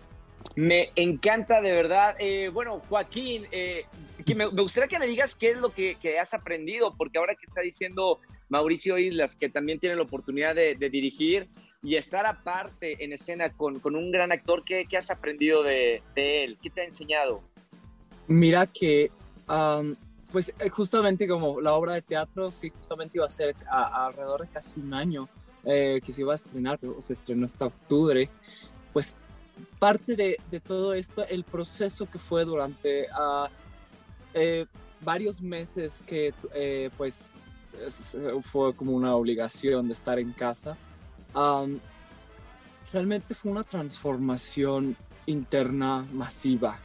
Me 0.56 0.92
encanta 0.96 1.62
de 1.62 1.72
verdad. 1.72 2.16
Eh, 2.20 2.50
bueno, 2.54 2.82
Joaquín, 2.88 3.48
eh, 3.52 3.86
que 4.26 4.36
me, 4.36 4.46
gustaría 4.46 4.88
que 4.88 5.00
me 5.00 5.08
digas 5.08 5.36
qué 5.36 5.50
es 5.50 5.58
lo 5.58 5.74
que, 5.74 5.98
has 6.22 6.34
aprendido, 6.34 6.96
porque 6.96 7.18
ahora 7.18 7.34
que 7.36 7.46
está 7.46 7.62
diciendo 7.62 8.20
Mauricio 8.50 9.00
Islas, 9.00 9.36
que 9.36 9.50
también 9.50 9.80
tiene 9.80 9.96
la 9.96 10.04
oportunidad 10.04 10.54
de, 10.54 10.76
dirigir 10.76 11.50
y 11.82 11.96
estar 11.96 12.26
aparte 12.26 13.04
en 13.04 13.14
escena 13.14 13.52
con, 13.52 13.82
un 13.84 14.12
gran 14.12 14.32
actor, 14.32 14.64
¿qué, 14.64 14.86
has 14.96 15.10
aprendido 15.10 15.64
de, 15.64 16.04
de, 16.16 16.44
él? 16.44 16.58
¿Qué 16.62 16.70
te 16.70 16.82
ha 16.82 16.86
enseñado? 16.86 17.42
Mira 18.28 18.68
que, 18.68 19.12
pues 20.32 20.54
eh, 20.58 20.70
justamente 20.70 21.28
como 21.28 21.60
la 21.60 21.74
obra 21.74 21.94
de 21.94 22.02
teatro, 22.02 22.52
sí, 22.52 22.70
justamente 22.70 23.18
iba 23.18 23.26
a 23.26 23.30
ser 23.30 23.56
alrededor 23.70 24.42
de 24.42 24.48
casi 24.48 24.80
un 24.80 24.94
año 24.94 25.28
eh, 25.66 26.02
que 26.04 26.12
se 26.12 26.22
iba 26.22 26.32
a 26.32 26.36
estrenar, 26.36 26.80
pero 26.80 27.00
se 27.02 27.14
estrenó 27.14 27.46
hasta 27.46 27.66
octubre. 27.66 28.30
Pues 28.94 29.16
parte 29.80 30.16
de, 30.16 30.38
de 30.50 30.60
todo 30.60 30.94
esto, 30.94 31.26
el 31.28 31.44
proceso 31.44 32.10
que 32.10 32.18
fue 32.18 32.46
durante 32.46 33.08
eh, 34.34 34.66
varios 35.02 35.42
meses 35.42 36.04
que 36.04 36.34
pues 36.98 37.34
fue 38.44 38.76
como 38.76 38.94
una 38.94 39.16
obligación 39.16 39.88
de 39.88 39.94
estar 39.94 40.20
en 40.20 40.32
casa, 40.32 40.78
realmente 42.92 43.34
fue 43.34 43.52
una 43.52 43.64
transformación 43.64 44.96
interna 45.26 46.06
masiva 46.12 46.80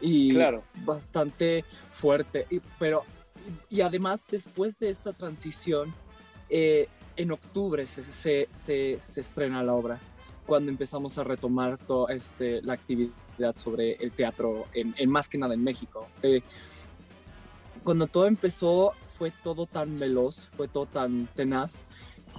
y 0.00 0.30
claro. 0.30 0.62
bastante 0.84 1.64
fuerte. 1.90 2.46
Y, 2.50 2.60
pero, 2.78 3.04
y 3.70 3.80
además, 3.80 4.24
después 4.30 4.78
de 4.78 4.90
esta 4.90 5.12
transición, 5.12 5.94
eh, 6.48 6.88
en 7.16 7.32
octubre 7.32 7.86
se, 7.86 8.04
se, 8.04 8.46
se, 8.50 9.20
estrena 9.20 9.62
la 9.62 9.72
obra, 9.72 9.98
cuando 10.46 10.70
empezamos 10.70 11.18
a 11.18 11.24
retomar 11.24 11.78
toda 11.78 12.14
este, 12.14 12.62
la 12.62 12.74
actividad 12.74 13.54
sobre 13.54 13.94
el 13.94 14.12
teatro, 14.12 14.66
en, 14.74 14.94
más 15.10 15.28
que 15.28 15.38
nada 15.38 15.54
en 15.54 15.64
México. 15.64 16.08
Eh, 16.22 16.42
cuando 17.82 18.06
todo 18.06 18.26
empezó, 18.26 18.92
fue 19.16 19.32
todo 19.42 19.66
tan 19.66 19.94
veloz, 19.94 20.48
fue 20.56 20.68
todo 20.68 20.86
tan 20.86 21.26
tenaz. 21.34 21.86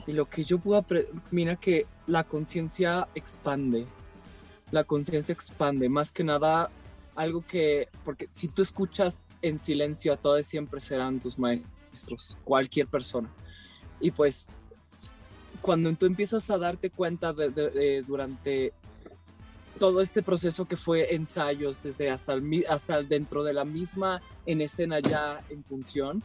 Y 0.05 0.13
lo 0.13 0.29
que 0.29 0.43
yo 0.43 0.59
pude 0.59 1.07
mira 1.31 1.55
que 1.55 1.87
la 2.05 2.23
conciencia 2.23 3.07
expande, 3.15 3.87
la 4.71 4.83
conciencia 4.83 5.33
expande, 5.33 5.89
más 5.89 6.11
que 6.11 6.23
nada 6.23 6.69
algo 7.17 7.41
que, 7.41 7.89
porque 8.05 8.27
si 8.29 8.53
tú 8.53 8.61
escuchas 8.61 9.15
en 9.41 9.59
silencio 9.59 10.13
a 10.13 10.17
todos 10.17 10.45
siempre 10.45 10.79
serán 10.79 11.19
tus 11.19 11.37
maestros, 11.37 12.37
cualquier 12.43 12.87
persona. 12.87 13.29
Y 13.99 14.11
pues 14.11 14.49
cuando 15.61 15.91
tú 15.95 16.05
empiezas 16.05 16.49
a 16.51 16.57
darte 16.57 16.91
cuenta 16.91 17.33
de, 17.33 18.03
durante 18.07 18.71
todo 19.79 20.01
este 20.01 20.21
proceso 20.21 20.65
que 20.65 20.77
fue 20.77 21.15
ensayos, 21.15 21.81
desde 21.81 22.09
hasta, 22.11 22.33
el, 22.33 22.65
hasta 22.69 23.01
dentro 23.01 23.43
de 23.43 23.53
la 23.53 23.65
misma 23.65 24.21
en 24.45 24.61
escena 24.61 24.99
ya 24.99 25.43
en 25.49 25.63
función, 25.63 26.23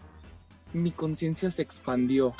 mi 0.74 0.90
conciencia 0.90 1.50
se 1.50 1.62
expandió. 1.62 2.34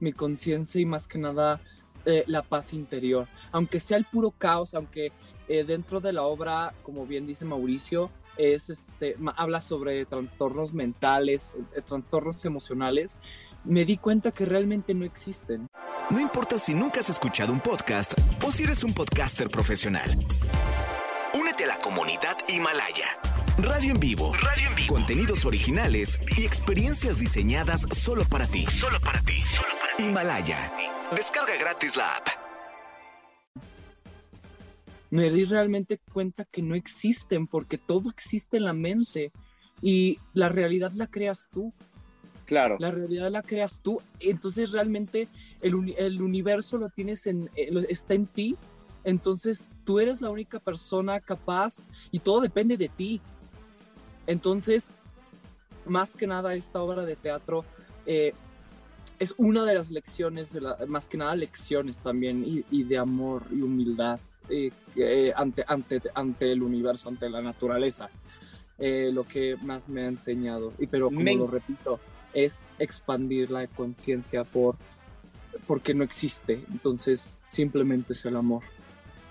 Mi 0.00 0.12
conciencia 0.12 0.80
y 0.80 0.86
más 0.86 1.06
que 1.06 1.18
nada 1.18 1.60
eh, 2.06 2.24
la 2.26 2.42
paz 2.42 2.72
interior. 2.72 3.28
Aunque 3.52 3.80
sea 3.80 3.96
el 3.96 4.04
puro 4.04 4.30
caos, 4.30 4.74
aunque 4.74 5.12
eh, 5.48 5.64
dentro 5.64 6.00
de 6.00 6.12
la 6.12 6.22
obra, 6.22 6.74
como 6.82 7.06
bien 7.06 7.26
dice 7.26 7.44
Mauricio, 7.44 8.10
es 8.36 8.70
este, 8.70 9.14
habla 9.36 9.62
sobre 9.62 10.04
trastornos 10.06 10.72
mentales, 10.72 11.56
eh, 11.76 11.82
trastornos 11.82 12.44
emocionales. 12.44 13.18
Me 13.64 13.84
di 13.84 13.96
cuenta 13.96 14.30
que 14.30 14.44
realmente 14.44 14.94
no 14.94 15.04
existen. 15.04 15.68
No 16.10 16.20
importa 16.20 16.58
si 16.58 16.74
nunca 16.74 17.00
has 17.00 17.08
escuchado 17.08 17.52
un 17.52 17.60
podcast 17.60 18.12
o 18.44 18.52
si 18.52 18.64
eres 18.64 18.84
un 18.84 18.92
podcaster 18.92 19.48
profesional. 19.48 20.10
Únete 21.38 21.64
a 21.64 21.68
la 21.68 21.78
comunidad 21.78 22.36
Himalaya. 22.48 23.06
Radio 23.58 23.92
en 23.92 24.00
vivo. 24.00 24.34
Radio 24.34 24.68
en 24.68 24.74
vivo. 24.74 24.94
Contenidos 24.94 25.44
originales 25.44 26.20
y 26.36 26.44
experiencias 26.44 27.18
diseñadas 27.18 27.86
solo 27.92 28.24
para 28.24 28.46
ti. 28.46 28.66
Solo 28.66 29.00
para 29.00 29.20
ti. 29.22 29.38
Solo 29.40 29.68
para 29.80 29.96
ti. 29.96 30.04
Himalaya. 30.04 30.72
Descarga 31.14 31.56
gratis 31.56 31.96
la 31.96 32.16
app 32.16 32.43
me 35.14 35.30
di 35.30 35.44
realmente 35.44 36.00
cuenta 36.12 36.44
que 36.44 36.60
no 36.60 36.74
existen 36.74 37.46
porque 37.46 37.78
todo 37.78 38.10
existe 38.10 38.56
en 38.56 38.64
la 38.64 38.72
mente 38.72 39.30
y 39.80 40.18
la 40.32 40.48
realidad 40.48 40.90
la 40.90 41.06
creas 41.06 41.48
tú. 41.52 41.72
Claro. 42.46 42.78
La 42.80 42.90
realidad 42.90 43.30
la 43.30 43.42
creas 43.42 43.80
tú. 43.80 44.02
Entonces 44.18 44.72
realmente 44.72 45.28
el, 45.60 45.94
el 45.98 46.20
universo 46.20 46.78
lo 46.78 46.88
tienes 46.88 47.28
en, 47.28 47.48
eh, 47.54 47.70
está 47.88 48.14
en 48.14 48.26
ti. 48.26 48.56
Entonces 49.04 49.68
tú 49.84 50.00
eres 50.00 50.20
la 50.20 50.30
única 50.30 50.58
persona 50.58 51.20
capaz 51.20 51.86
y 52.10 52.18
todo 52.18 52.40
depende 52.40 52.76
de 52.76 52.88
ti. 52.88 53.20
Entonces, 54.26 54.90
más 55.86 56.16
que 56.16 56.26
nada 56.26 56.56
esta 56.56 56.82
obra 56.82 57.04
de 57.04 57.14
teatro 57.14 57.64
eh, 58.04 58.32
es 59.20 59.32
una 59.38 59.64
de 59.64 59.74
las 59.76 59.92
lecciones, 59.92 60.50
de 60.50 60.60
la, 60.60 60.76
más 60.88 61.06
que 61.06 61.18
nada 61.18 61.36
lecciones 61.36 62.00
también 62.00 62.42
y, 62.44 62.64
y 62.68 62.82
de 62.82 62.98
amor 62.98 63.44
y 63.52 63.60
humildad 63.62 64.18
eh, 64.48 65.32
ante, 65.34 65.64
ante, 65.66 66.00
ante 66.14 66.52
el 66.52 66.62
universo, 66.62 67.08
ante 67.08 67.28
la 67.28 67.42
naturaleza. 67.42 68.08
Eh, 68.78 69.10
lo 69.12 69.24
que 69.24 69.56
más 69.62 69.88
me 69.88 70.02
ha 70.02 70.06
enseñado. 70.06 70.72
Y 70.78 70.88
pero 70.88 71.06
como 71.06 71.20
lo 71.20 71.46
repito, 71.46 72.00
es 72.32 72.66
expandir 72.78 73.50
la 73.50 73.66
conciencia 73.68 74.44
por 74.44 74.76
porque 75.66 75.94
no 75.94 76.02
existe. 76.02 76.60
Entonces, 76.70 77.42
simplemente 77.44 78.12
es 78.12 78.24
el 78.24 78.36
amor. 78.36 78.62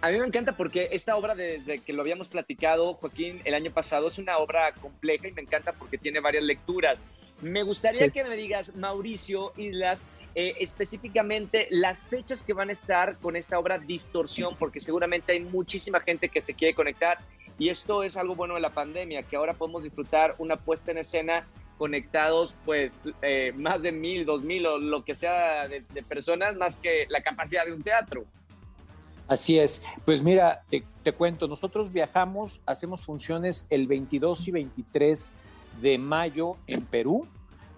A 0.01 0.10
mí 0.10 0.20
me 0.20 0.25
encanta 0.25 0.58
porque 0.58 0.89
esta 0.91 1.15
obra, 1.15 1.36
desde 1.36 1.79
que 1.79 1.93
lo 1.93 2.01
habíamos 2.01 2.27
platicado, 2.27 2.93
Joaquín, 2.96 3.41
el 3.46 3.53
año 3.53 3.72
pasado, 3.72 4.08
es 4.08 4.17
una 4.17 4.38
obra 4.38 4.74
compleja 4.74 5.27
y 5.27 5.32
me 5.32 5.41
encanta 5.41 5.74
porque 5.74 5.98
tiene 5.98 6.20
varias 6.20 6.43
lecturas. 6.43 7.00
Me 7.41 7.63
gustaría 7.63 8.10
que 8.10 8.24
me 8.24 8.36
digas, 8.36 8.75
Mauricio 8.75 9.53
Islas, 9.58 10.03
eh, 10.36 10.56
específicamente 10.60 11.68
las 11.70 12.02
fechas 12.04 12.44
que 12.44 12.54
van 12.54 12.70
a 12.70 12.72
estar 12.72 13.18
con 13.20 13.36
esta 13.36 13.60
obra 13.60 13.78
Distorsión, 13.78 14.56
porque 14.58 14.80
seguramente 14.80 15.34
hay 15.34 15.42
muchísima 15.42 16.00
gente 16.00 16.30
que 16.30 16.42
se 16.42 16.54
quiere 16.54 16.74
conectar 16.74 17.20
y 17.60 17.70
esto 17.70 18.04
es 18.04 18.18
algo 18.18 18.36
bueno 18.36 18.56
de 18.56 18.62
la 18.62 18.72
pandemia, 18.72 19.24
que 19.24 19.36
ahora 19.36 19.54
podemos 19.54 19.84
disfrutar 19.84 20.36
una 20.40 20.58
puesta 20.58 20.92
en 20.92 20.98
escena 20.98 21.48
conectados 21.78 22.56
pues 22.66 23.00
eh, 23.22 23.52
más 23.56 23.82
de 23.82 23.92
mil, 23.92 24.25
dos 24.25 24.42
mil 24.42 24.66
o 24.66 24.78
lo 24.78 25.04
que 25.04 25.16
sea 25.16 25.68
de, 25.68 25.82
personas 26.04 26.56
más 26.56 26.78
que 26.78 27.06
la 27.10 27.22
capacidad 27.22 27.66
de 27.66 27.74
un 27.74 27.84
teatro. 27.84 28.25
Así 29.28 29.58
es. 29.58 29.86
Pues 30.06 30.22
mira, 30.22 30.63
te, 30.70 30.84
te, 31.02 31.13
cuento, 31.13 31.48
nosotros 31.48 31.92
viajamos, 31.92 32.62
hacemos 32.66 33.04
funciones 33.04 33.66
el 33.70 33.88
22 33.88 34.48
y 34.48 34.52
23 34.52 35.32
de 35.82 35.98
mayo 35.98 36.58
en 36.68 36.86
Perú. 36.86 37.28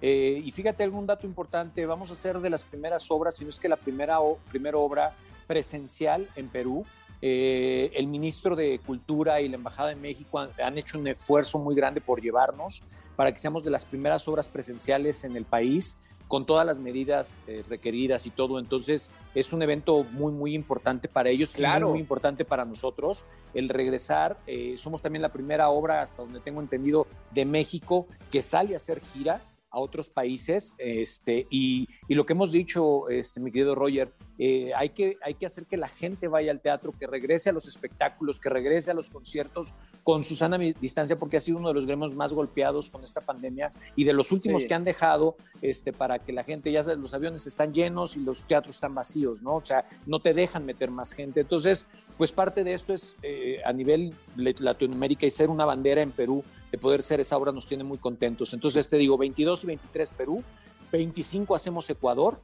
Eh, 0.07 0.39
y 0.45 0.51
fíjate 0.51 0.83
algún 0.83 1.07
dato 1.07 1.25
importante, 1.25 1.83
vamos 1.87 2.11
a 2.11 2.13
hacer 2.13 2.39
de 2.39 2.51
las 2.51 2.63
primeras 2.63 3.09
obras, 3.09 3.37
si 3.37 3.43
no 3.43 3.49
es 3.49 3.59
que 3.59 3.67
la 3.67 3.75
primera, 3.75 4.19
primera 4.51 4.77
obra 4.77 5.15
presencial 5.47 6.29
en 6.35 6.47
Perú. 6.47 6.85
Eh, 7.23 7.89
el 7.95 8.05
ministro 8.05 8.55
de 8.55 8.77
Cultura 8.85 9.41
y 9.41 9.49
la 9.49 9.55
Embajada 9.55 9.89
de 9.89 9.95
México 9.95 10.37
han, 10.37 10.77
hecho 10.77 10.99
un 10.99 11.07
esfuerzo 11.07 11.57
muy 11.57 11.73
grande 11.73 12.01
por 12.01 12.21
llevarnos 12.21 12.83
para 13.15 13.31
que 13.31 13.39
seamos 13.39 13.63
de 13.63 13.71
las 13.71 13.83
primeras 13.87 14.27
obras 14.27 14.47
presenciales 14.47 15.23
en 15.23 15.35
el 15.35 15.43
país 15.43 15.97
con 16.27 16.45
todas 16.45 16.67
las 16.67 16.77
medidas 16.77 17.41
eh, 17.47 17.63
requeridas 17.67 18.27
y 18.27 18.29
todo. 18.29 18.59
Entonces, 18.59 19.09
es 19.33 19.53
un 19.53 19.63
evento 19.63 20.03
muy, 20.03 20.31
muy 20.31 20.53
importante 20.53 21.07
para 21.07 21.31
ellos 21.31 21.55
claro. 21.55 21.87
y 21.87 21.91
muy, 21.93 21.99
importante 21.99 22.45
para 22.45 22.63
nosotros. 22.63 23.25
El 23.55 23.69
regresar, 23.69 24.37
eh, 24.45 24.75
somos 24.77 25.01
también 25.01 25.23
la 25.23 25.29
primera 25.29 25.69
obra, 25.69 26.03
hasta 26.03 26.21
donde 26.21 26.41
tengo 26.41 26.61
entendido, 26.61 27.07
de 27.31 27.45
México 27.45 28.05
que 28.29 28.43
sale 28.43 28.75
a 28.75 28.77
hacer 28.77 29.01
gira 29.01 29.41
a 29.75 29.79
otros 29.79 30.09
países. 30.09 30.73
Este, 30.77 31.45
y, 31.49 31.87
y, 32.07 32.15
lo 32.15 32.25
que 32.25 32.33
hemos 32.33 32.53
dicho, 32.53 33.09
este, 33.09 33.41
mi 33.41 33.51
querido 33.51 33.75
Roger, 33.75 34.13
eh, 34.37 34.71
hay, 34.75 34.89
que, 34.89 35.17
hay 35.21 35.33
que 35.33 35.45
hacer 35.45 35.65
que 35.65 35.75
la 35.75 35.89
gente 35.89 36.27
vaya 36.27 36.51
al 36.51 36.61
teatro, 36.61 36.93
que 36.97 37.07
regrese 37.07 37.49
a 37.49 37.53
los 37.53 37.67
espectáculos, 37.67 38.39
que 38.39 38.49
regrese 38.49 38.91
a 38.91 38.93
los 38.93 39.09
conciertos 39.09 39.73
con 40.03 40.23
su 40.23 40.35
sana 40.35 40.57
distancia, 40.57 41.17
porque 41.17 41.37
ha 41.37 41.39
sido 41.39 41.57
uno 41.57 41.69
de 41.69 41.73
los 41.73 41.85
gremios 41.85 42.15
más 42.15 42.33
golpeados 42.33 42.89
con 42.89 43.03
esta 43.03 43.21
pandemia 43.21 43.73
y 43.95 44.05
de 44.05 44.13
los 44.13 44.31
últimos 44.31 44.65
que 44.65 44.73
han 44.73 44.83
dejado 44.83 45.35
este, 45.61 45.91
para 45.91 46.19
que 46.19 46.31
la 46.31 46.43
gente, 46.43 46.71
ya 46.71 46.81
los 46.95 47.13
aviones 47.13 47.45
están 47.47 47.73
llenos 47.73 48.15
y 48.15 48.21
los 48.21 48.45
teatros 48.45 48.75
están 48.75 48.95
vacíos, 48.95 49.41
¿no? 49.41 49.55
O 49.55 49.63
sea, 49.63 49.87
no 50.05 50.19
te 50.19 50.33
dejan 50.33 50.65
meter 50.65 50.89
más 50.91 51.13
gente. 51.13 51.41
Entonces, 51.41 51.87
pues 52.17 52.31
parte 52.31 52.63
de 52.63 52.73
esto 52.73 52.93
es 52.93 53.17
eh, 53.23 53.59
a 53.65 53.73
nivel 53.73 54.13
Latinoamérica 54.37 55.25
y 55.25 55.31
ser 55.31 55.49
una 55.49 55.65
bandera 55.65 56.01
en 56.01 56.11
Perú 56.11 56.43
de 56.75 56.81
poder 56.81 57.01
ser 57.01 57.21
esa 57.21 57.37
obra 57.37 57.53
nos 57.53 57.67
tiene 57.67 57.85
muy 57.85 57.97
contentos. 57.97 58.53
Entonces 58.53 58.89
te 58.89 58.97
digo, 58.97 59.17
22 59.17 59.63
y 59.63 59.67
23 59.67 60.11
Perú, 60.11 60.43
25 60.91 61.55
hacemos 61.55 61.89
Ecuador. 61.89 62.41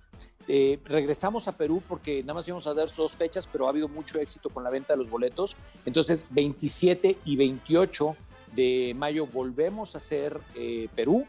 Eh, 0.48 0.80
regresamos 0.86 1.50
a 1.50 1.58
Perú 1.58 1.84
porque 1.86 2.22
nada 2.22 2.36
más 2.36 2.48
íbamos 2.48 2.66
a 2.66 2.74
dar 2.74 2.90
dos 2.96 3.18
fechas, 3.18 3.46
pero 3.52 3.68
ha 3.68 3.72
habido 3.72 3.90
mucho 3.90 4.20
éxito 4.22 4.50
con 4.50 4.64
la 4.64 4.70
venta 4.70 4.94
de 4.94 4.98
los 4.98 5.10
boletos. 5.10 5.58
Entonces, 5.86 6.26
27 6.30 7.18
y 7.26 7.36
28 7.36 8.16
de 8.56 8.94
mayo 8.96 9.28
volvemos 9.28 9.96
a 9.96 9.98
hacer 9.98 10.40
eh, 10.56 10.88
Perú. 10.96 11.26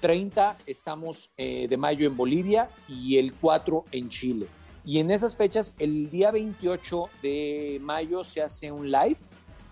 30 0.00 0.58
estamos 0.66 1.30
eh, 1.36 1.68
de 1.68 1.76
mayo 1.76 2.04
en 2.04 2.16
Bolivia 2.16 2.68
y 2.88 3.18
el 3.18 3.32
4 3.34 3.84
en 3.92 4.08
Chile. 4.08 4.48
Y 4.84 4.98
en 4.98 5.12
esas 5.12 5.36
fechas, 5.36 5.76
el 5.78 6.10
día 6.10 6.32
28 6.32 7.10
de 7.22 7.78
mayo 7.80 8.24
se 8.24 8.42
hace 8.42 8.72
un 8.72 8.90
live 8.90 9.18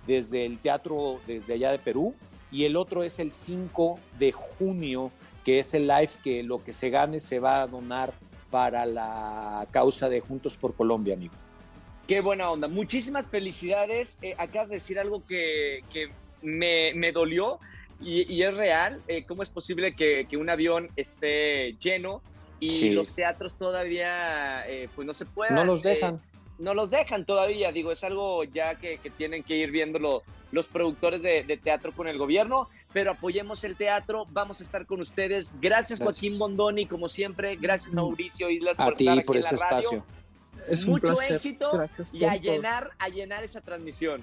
desde 0.07 0.47
el 0.47 0.61
teatro, 0.61 1.19
desde 1.27 1.55
allá 1.55 1.73
de 1.73 1.81
Perú 1.81 2.15
y 2.51 2.65
el 2.65 2.77
otro 2.77 3.03
es 3.03 3.19
el 3.19 3.33
5 3.33 3.99
de 4.19 4.33
junio, 4.33 5.11
que 5.45 5.59
es 5.59 5.75
el 5.75 5.87
live 5.87 6.11
que 6.23 6.43
lo 6.43 6.63
que 6.63 6.73
se 6.73 6.91
gane 6.91 7.21
se 7.21 7.39
va 7.39 7.63
a 7.63 7.67
donar 7.67 8.13
para 8.51 8.87
la 8.87 9.67
causa 9.71 10.09
de 10.09 10.21
Juntos 10.21 10.57
por 10.57 10.75
Colombia, 10.75 11.15
amigo. 11.15 11.35
Qué 12.07 12.23
buena 12.23 12.51
onda. 12.51 12.69
Muchísimas 12.69 13.29
felicidades. 13.29 14.17
Eh, 14.23 14.35
acabas 14.39 14.71
de 14.71 14.77
decir 14.77 14.99
algo 14.99 15.25
que, 15.27 15.85
que 15.93 16.11
me, 16.41 16.93
me, 16.95 17.13
dolió 17.13 17.59
y, 18.01 18.33
y 18.33 18.43
es 18.43 18.55
real. 18.55 19.03
Eh, 19.09 19.25
¿Cómo 19.25 19.43
es 19.43 19.51
posible 19.51 19.95
que, 19.95 20.27
que, 20.29 20.39
un 20.39 20.49
avión 20.49 20.89
esté 20.97 21.75
lleno 21.75 22.23
y 22.61 22.91
los 22.91 23.15
teatros 23.15 23.55
todavía 23.55 24.67
eh, 24.67 24.89
pues 24.95 25.07
no 25.07 25.13
se 25.13 25.27
puedan? 25.27 25.55
No 25.55 25.65
los 25.65 25.83
dejan 25.83 26.23
no 26.59 26.75
los 26.75 26.91
dejan 26.91 27.25
todavía, 27.25 27.73
digo, 27.73 27.93
es 27.93 28.05
algo 28.05 28.45
ya 28.45 28.75
que, 28.75 28.99
tienen 29.17 29.43
que 29.43 29.57
ir 29.57 29.71
viendo 29.71 30.23
los 30.51 30.67
productores 30.67 31.23
de, 31.23 31.61
teatro 31.63 31.93
con 31.93 32.09
el 32.09 32.17
gobierno, 32.17 32.69
pero 32.93 33.13
apoyemos 33.13 33.65
el 33.65 33.77
teatro, 33.77 34.27
vamos 34.31 34.61
a 34.61 34.65
estar 34.65 34.87
con 34.87 35.01
ustedes. 35.01 35.55
Gracias, 35.61 36.01
Joaquín 36.01 36.39
Bondoni, 36.39 36.87
como 36.87 37.09
siempre, 37.09 37.57
gracias 37.57 37.93
Mauricio 37.93 38.51
Islas 38.51 38.77
por 38.77 38.93
estar 38.93 39.19
aquí 39.19 39.27
por 39.27 39.37
este 39.37 39.55
espacio. 39.55 40.05
Es 40.69 40.87
Mucho 40.87 41.13
éxito 41.23 41.71
y 42.13 42.25
a 42.25 42.35
llenar, 42.35 42.91
a 42.99 43.09
llenar 43.09 43.45
esa 43.45 43.61
transmisión. 43.61 44.23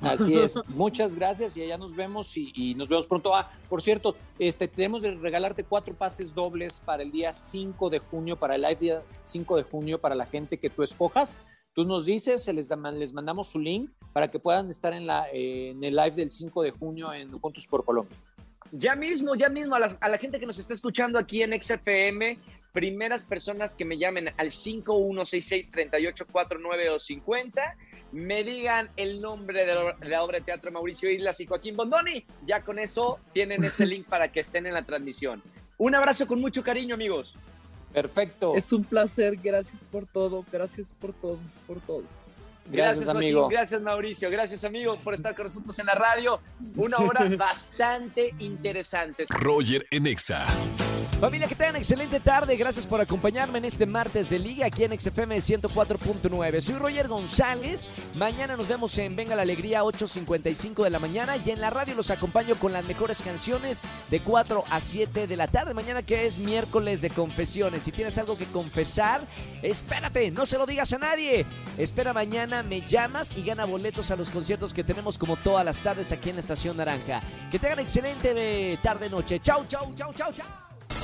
Así 0.00 0.38
es, 0.38 0.54
muchas 0.68 1.16
gracias 1.16 1.56
y 1.56 1.62
allá 1.62 1.76
nos 1.76 1.94
vemos 1.94 2.32
y, 2.36 2.74
nos 2.76 2.88
vemos 2.88 3.06
pronto. 3.06 3.34
Ah, 3.34 3.50
por 3.68 3.82
cierto, 3.82 4.16
este, 4.38 4.68
tenemos 4.68 5.02
de 5.02 5.14
regalarte 5.14 5.64
cuatro 5.64 5.94
pases 5.94 6.34
dobles 6.34 6.80
para 6.84 7.02
el 7.02 7.10
día 7.10 7.32
5 7.32 7.90
de 7.90 7.98
junio, 7.98 8.36
para 8.36 8.54
el 8.54 8.62
live 8.62 8.76
día 8.76 9.02
5 9.24 9.56
de 9.56 9.62
junio, 9.64 9.98
para 9.98 10.14
la 10.14 10.26
gente 10.26 10.58
que 10.58 10.70
tú 10.70 10.82
escojas. 10.82 11.40
Tú 11.78 11.84
nos 11.84 12.06
dices, 12.06 12.42
se 12.42 12.52
les, 12.52 12.68
les 12.94 13.12
mandamos 13.12 13.50
su 13.50 13.60
link 13.60 13.92
para 14.12 14.28
que 14.28 14.40
puedan 14.40 14.68
estar 14.68 14.92
en, 14.92 15.06
la, 15.06 15.28
en 15.32 15.84
el 15.84 15.94
live 15.94 16.10
del 16.10 16.28
5 16.28 16.64
de 16.64 16.72
junio 16.72 17.14
en 17.14 17.30
Juntos 17.30 17.68
por 17.68 17.84
Colombia. 17.84 18.18
Ya 18.72 18.96
mismo, 18.96 19.36
ya 19.36 19.48
mismo, 19.48 19.76
a 19.76 19.78
la, 19.78 20.18
gente 20.18 20.40
que 20.40 20.46
nos 20.46 20.58
está 20.58 20.72
escuchando 20.72 21.20
aquí 21.20 21.44
en 21.44 21.52
XFM, 21.52 22.36
primeras 22.72 23.22
personas 23.22 23.76
que 23.76 23.84
me 23.84 23.96
llamen 23.96 24.30
al 24.38 24.48
5166-3849 24.48 26.90
o 26.90 26.98
50, 26.98 27.76
me 28.10 28.42
digan 28.42 28.90
el 28.96 29.20
nombre 29.20 29.64
de 29.64 29.94
la, 30.08 30.24
obra 30.24 30.40
de 30.40 30.46
teatro 30.46 30.72
Mauricio 30.72 31.08
Islas 31.08 31.38
y 31.38 31.46
Joaquín 31.46 31.76
Bondoni. 31.76 32.26
Ya 32.44 32.64
con 32.64 32.80
eso 32.80 33.20
tienen 33.32 33.62
este 33.62 33.86
link 33.86 34.08
para 34.08 34.32
que 34.32 34.40
estén 34.40 34.66
en 34.66 34.74
la 34.74 34.84
transmisión. 34.84 35.44
Un 35.76 35.94
abrazo 35.94 36.26
con 36.26 36.40
mucho 36.40 36.64
cariño, 36.64 36.96
amigos. 36.96 37.36
Perfecto. 37.92 38.54
Es 38.54 38.72
un 38.72 38.84
placer, 38.84 39.36
gracias 39.36 39.84
por 39.84 40.06
todo, 40.06 40.44
gracias 40.52 40.92
por 40.92 41.12
todo, 41.12 41.38
por 41.66 41.80
todo. 41.80 42.04
Gracias, 42.70 43.08
amigo. 43.08 43.48
gracias, 43.48 43.80
Mauricio. 43.80 44.30
Gracias, 44.30 44.62
amigo, 44.64 44.96
por 44.96 45.14
estar 45.14 45.34
con 45.34 45.44
nosotros 45.44 45.78
en 45.78 45.86
la 45.86 45.94
radio. 45.94 46.40
Una 46.76 46.98
hora 46.98 47.24
bastante 47.36 48.34
interesante. 48.38 49.24
Roger 49.30 49.86
Enexa. 49.90 50.46
Familia, 51.20 51.48
que 51.48 51.56
tengan 51.56 51.74
excelente 51.74 52.20
tarde. 52.20 52.56
Gracias 52.56 52.86
por 52.86 53.00
acompañarme 53.00 53.58
en 53.58 53.64
este 53.64 53.86
martes 53.86 54.30
de 54.30 54.38
Liga 54.38 54.66
aquí 54.66 54.84
en 54.84 54.98
XFM 54.98 55.36
104.9. 55.38 56.60
Soy 56.60 56.76
Roger 56.76 57.08
González. 57.08 57.88
Mañana 58.14 58.56
nos 58.56 58.68
vemos 58.68 58.96
en 58.98 59.16
Venga 59.16 59.34
la 59.34 59.42
Alegría 59.42 59.82
8.55 59.82 60.84
de 60.84 60.90
la 60.90 61.00
mañana 61.00 61.36
y 61.36 61.50
en 61.50 61.60
la 61.60 61.70
radio 61.70 61.96
los 61.96 62.12
acompaño 62.12 62.54
con 62.54 62.72
las 62.72 62.84
mejores 62.84 63.20
canciones 63.20 63.80
de 64.10 64.20
4 64.20 64.62
a 64.70 64.80
7 64.80 65.26
de 65.26 65.36
la 65.36 65.48
tarde. 65.48 65.74
Mañana 65.74 66.02
que 66.02 66.24
es 66.24 66.38
miércoles 66.38 67.00
de 67.00 67.10
confesiones. 67.10 67.82
Si 67.82 67.90
tienes 67.90 68.16
algo 68.16 68.36
que 68.36 68.46
confesar, 68.46 69.26
espérate, 69.62 70.30
no 70.30 70.46
se 70.46 70.56
lo 70.56 70.66
digas 70.66 70.92
a 70.92 70.98
nadie. 70.98 71.46
Espera 71.78 72.12
mañana, 72.12 72.62
me 72.62 72.82
llamas 72.82 73.32
y 73.34 73.42
gana 73.42 73.64
boletos 73.64 74.12
a 74.12 74.16
los 74.16 74.30
conciertos 74.30 74.72
que 74.72 74.84
tenemos 74.84 75.18
como 75.18 75.36
todas 75.36 75.64
las 75.64 75.78
tardes 75.78 76.12
aquí 76.12 76.30
en 76.30 76.36
la 76.36 76.42
Estación 76.42 76.76
Naranja. 76.76 77.20
Que 77.50 77.58
tengan 77.58 77.80
excelente 77.80 78.78
tarde-noche. 78.84 79.40
Chau, 79.40 79.64
chau, 79.66 79.92
chau, 79.96 80.12
chau, 80.14 80.32
chau. 80.32 80.67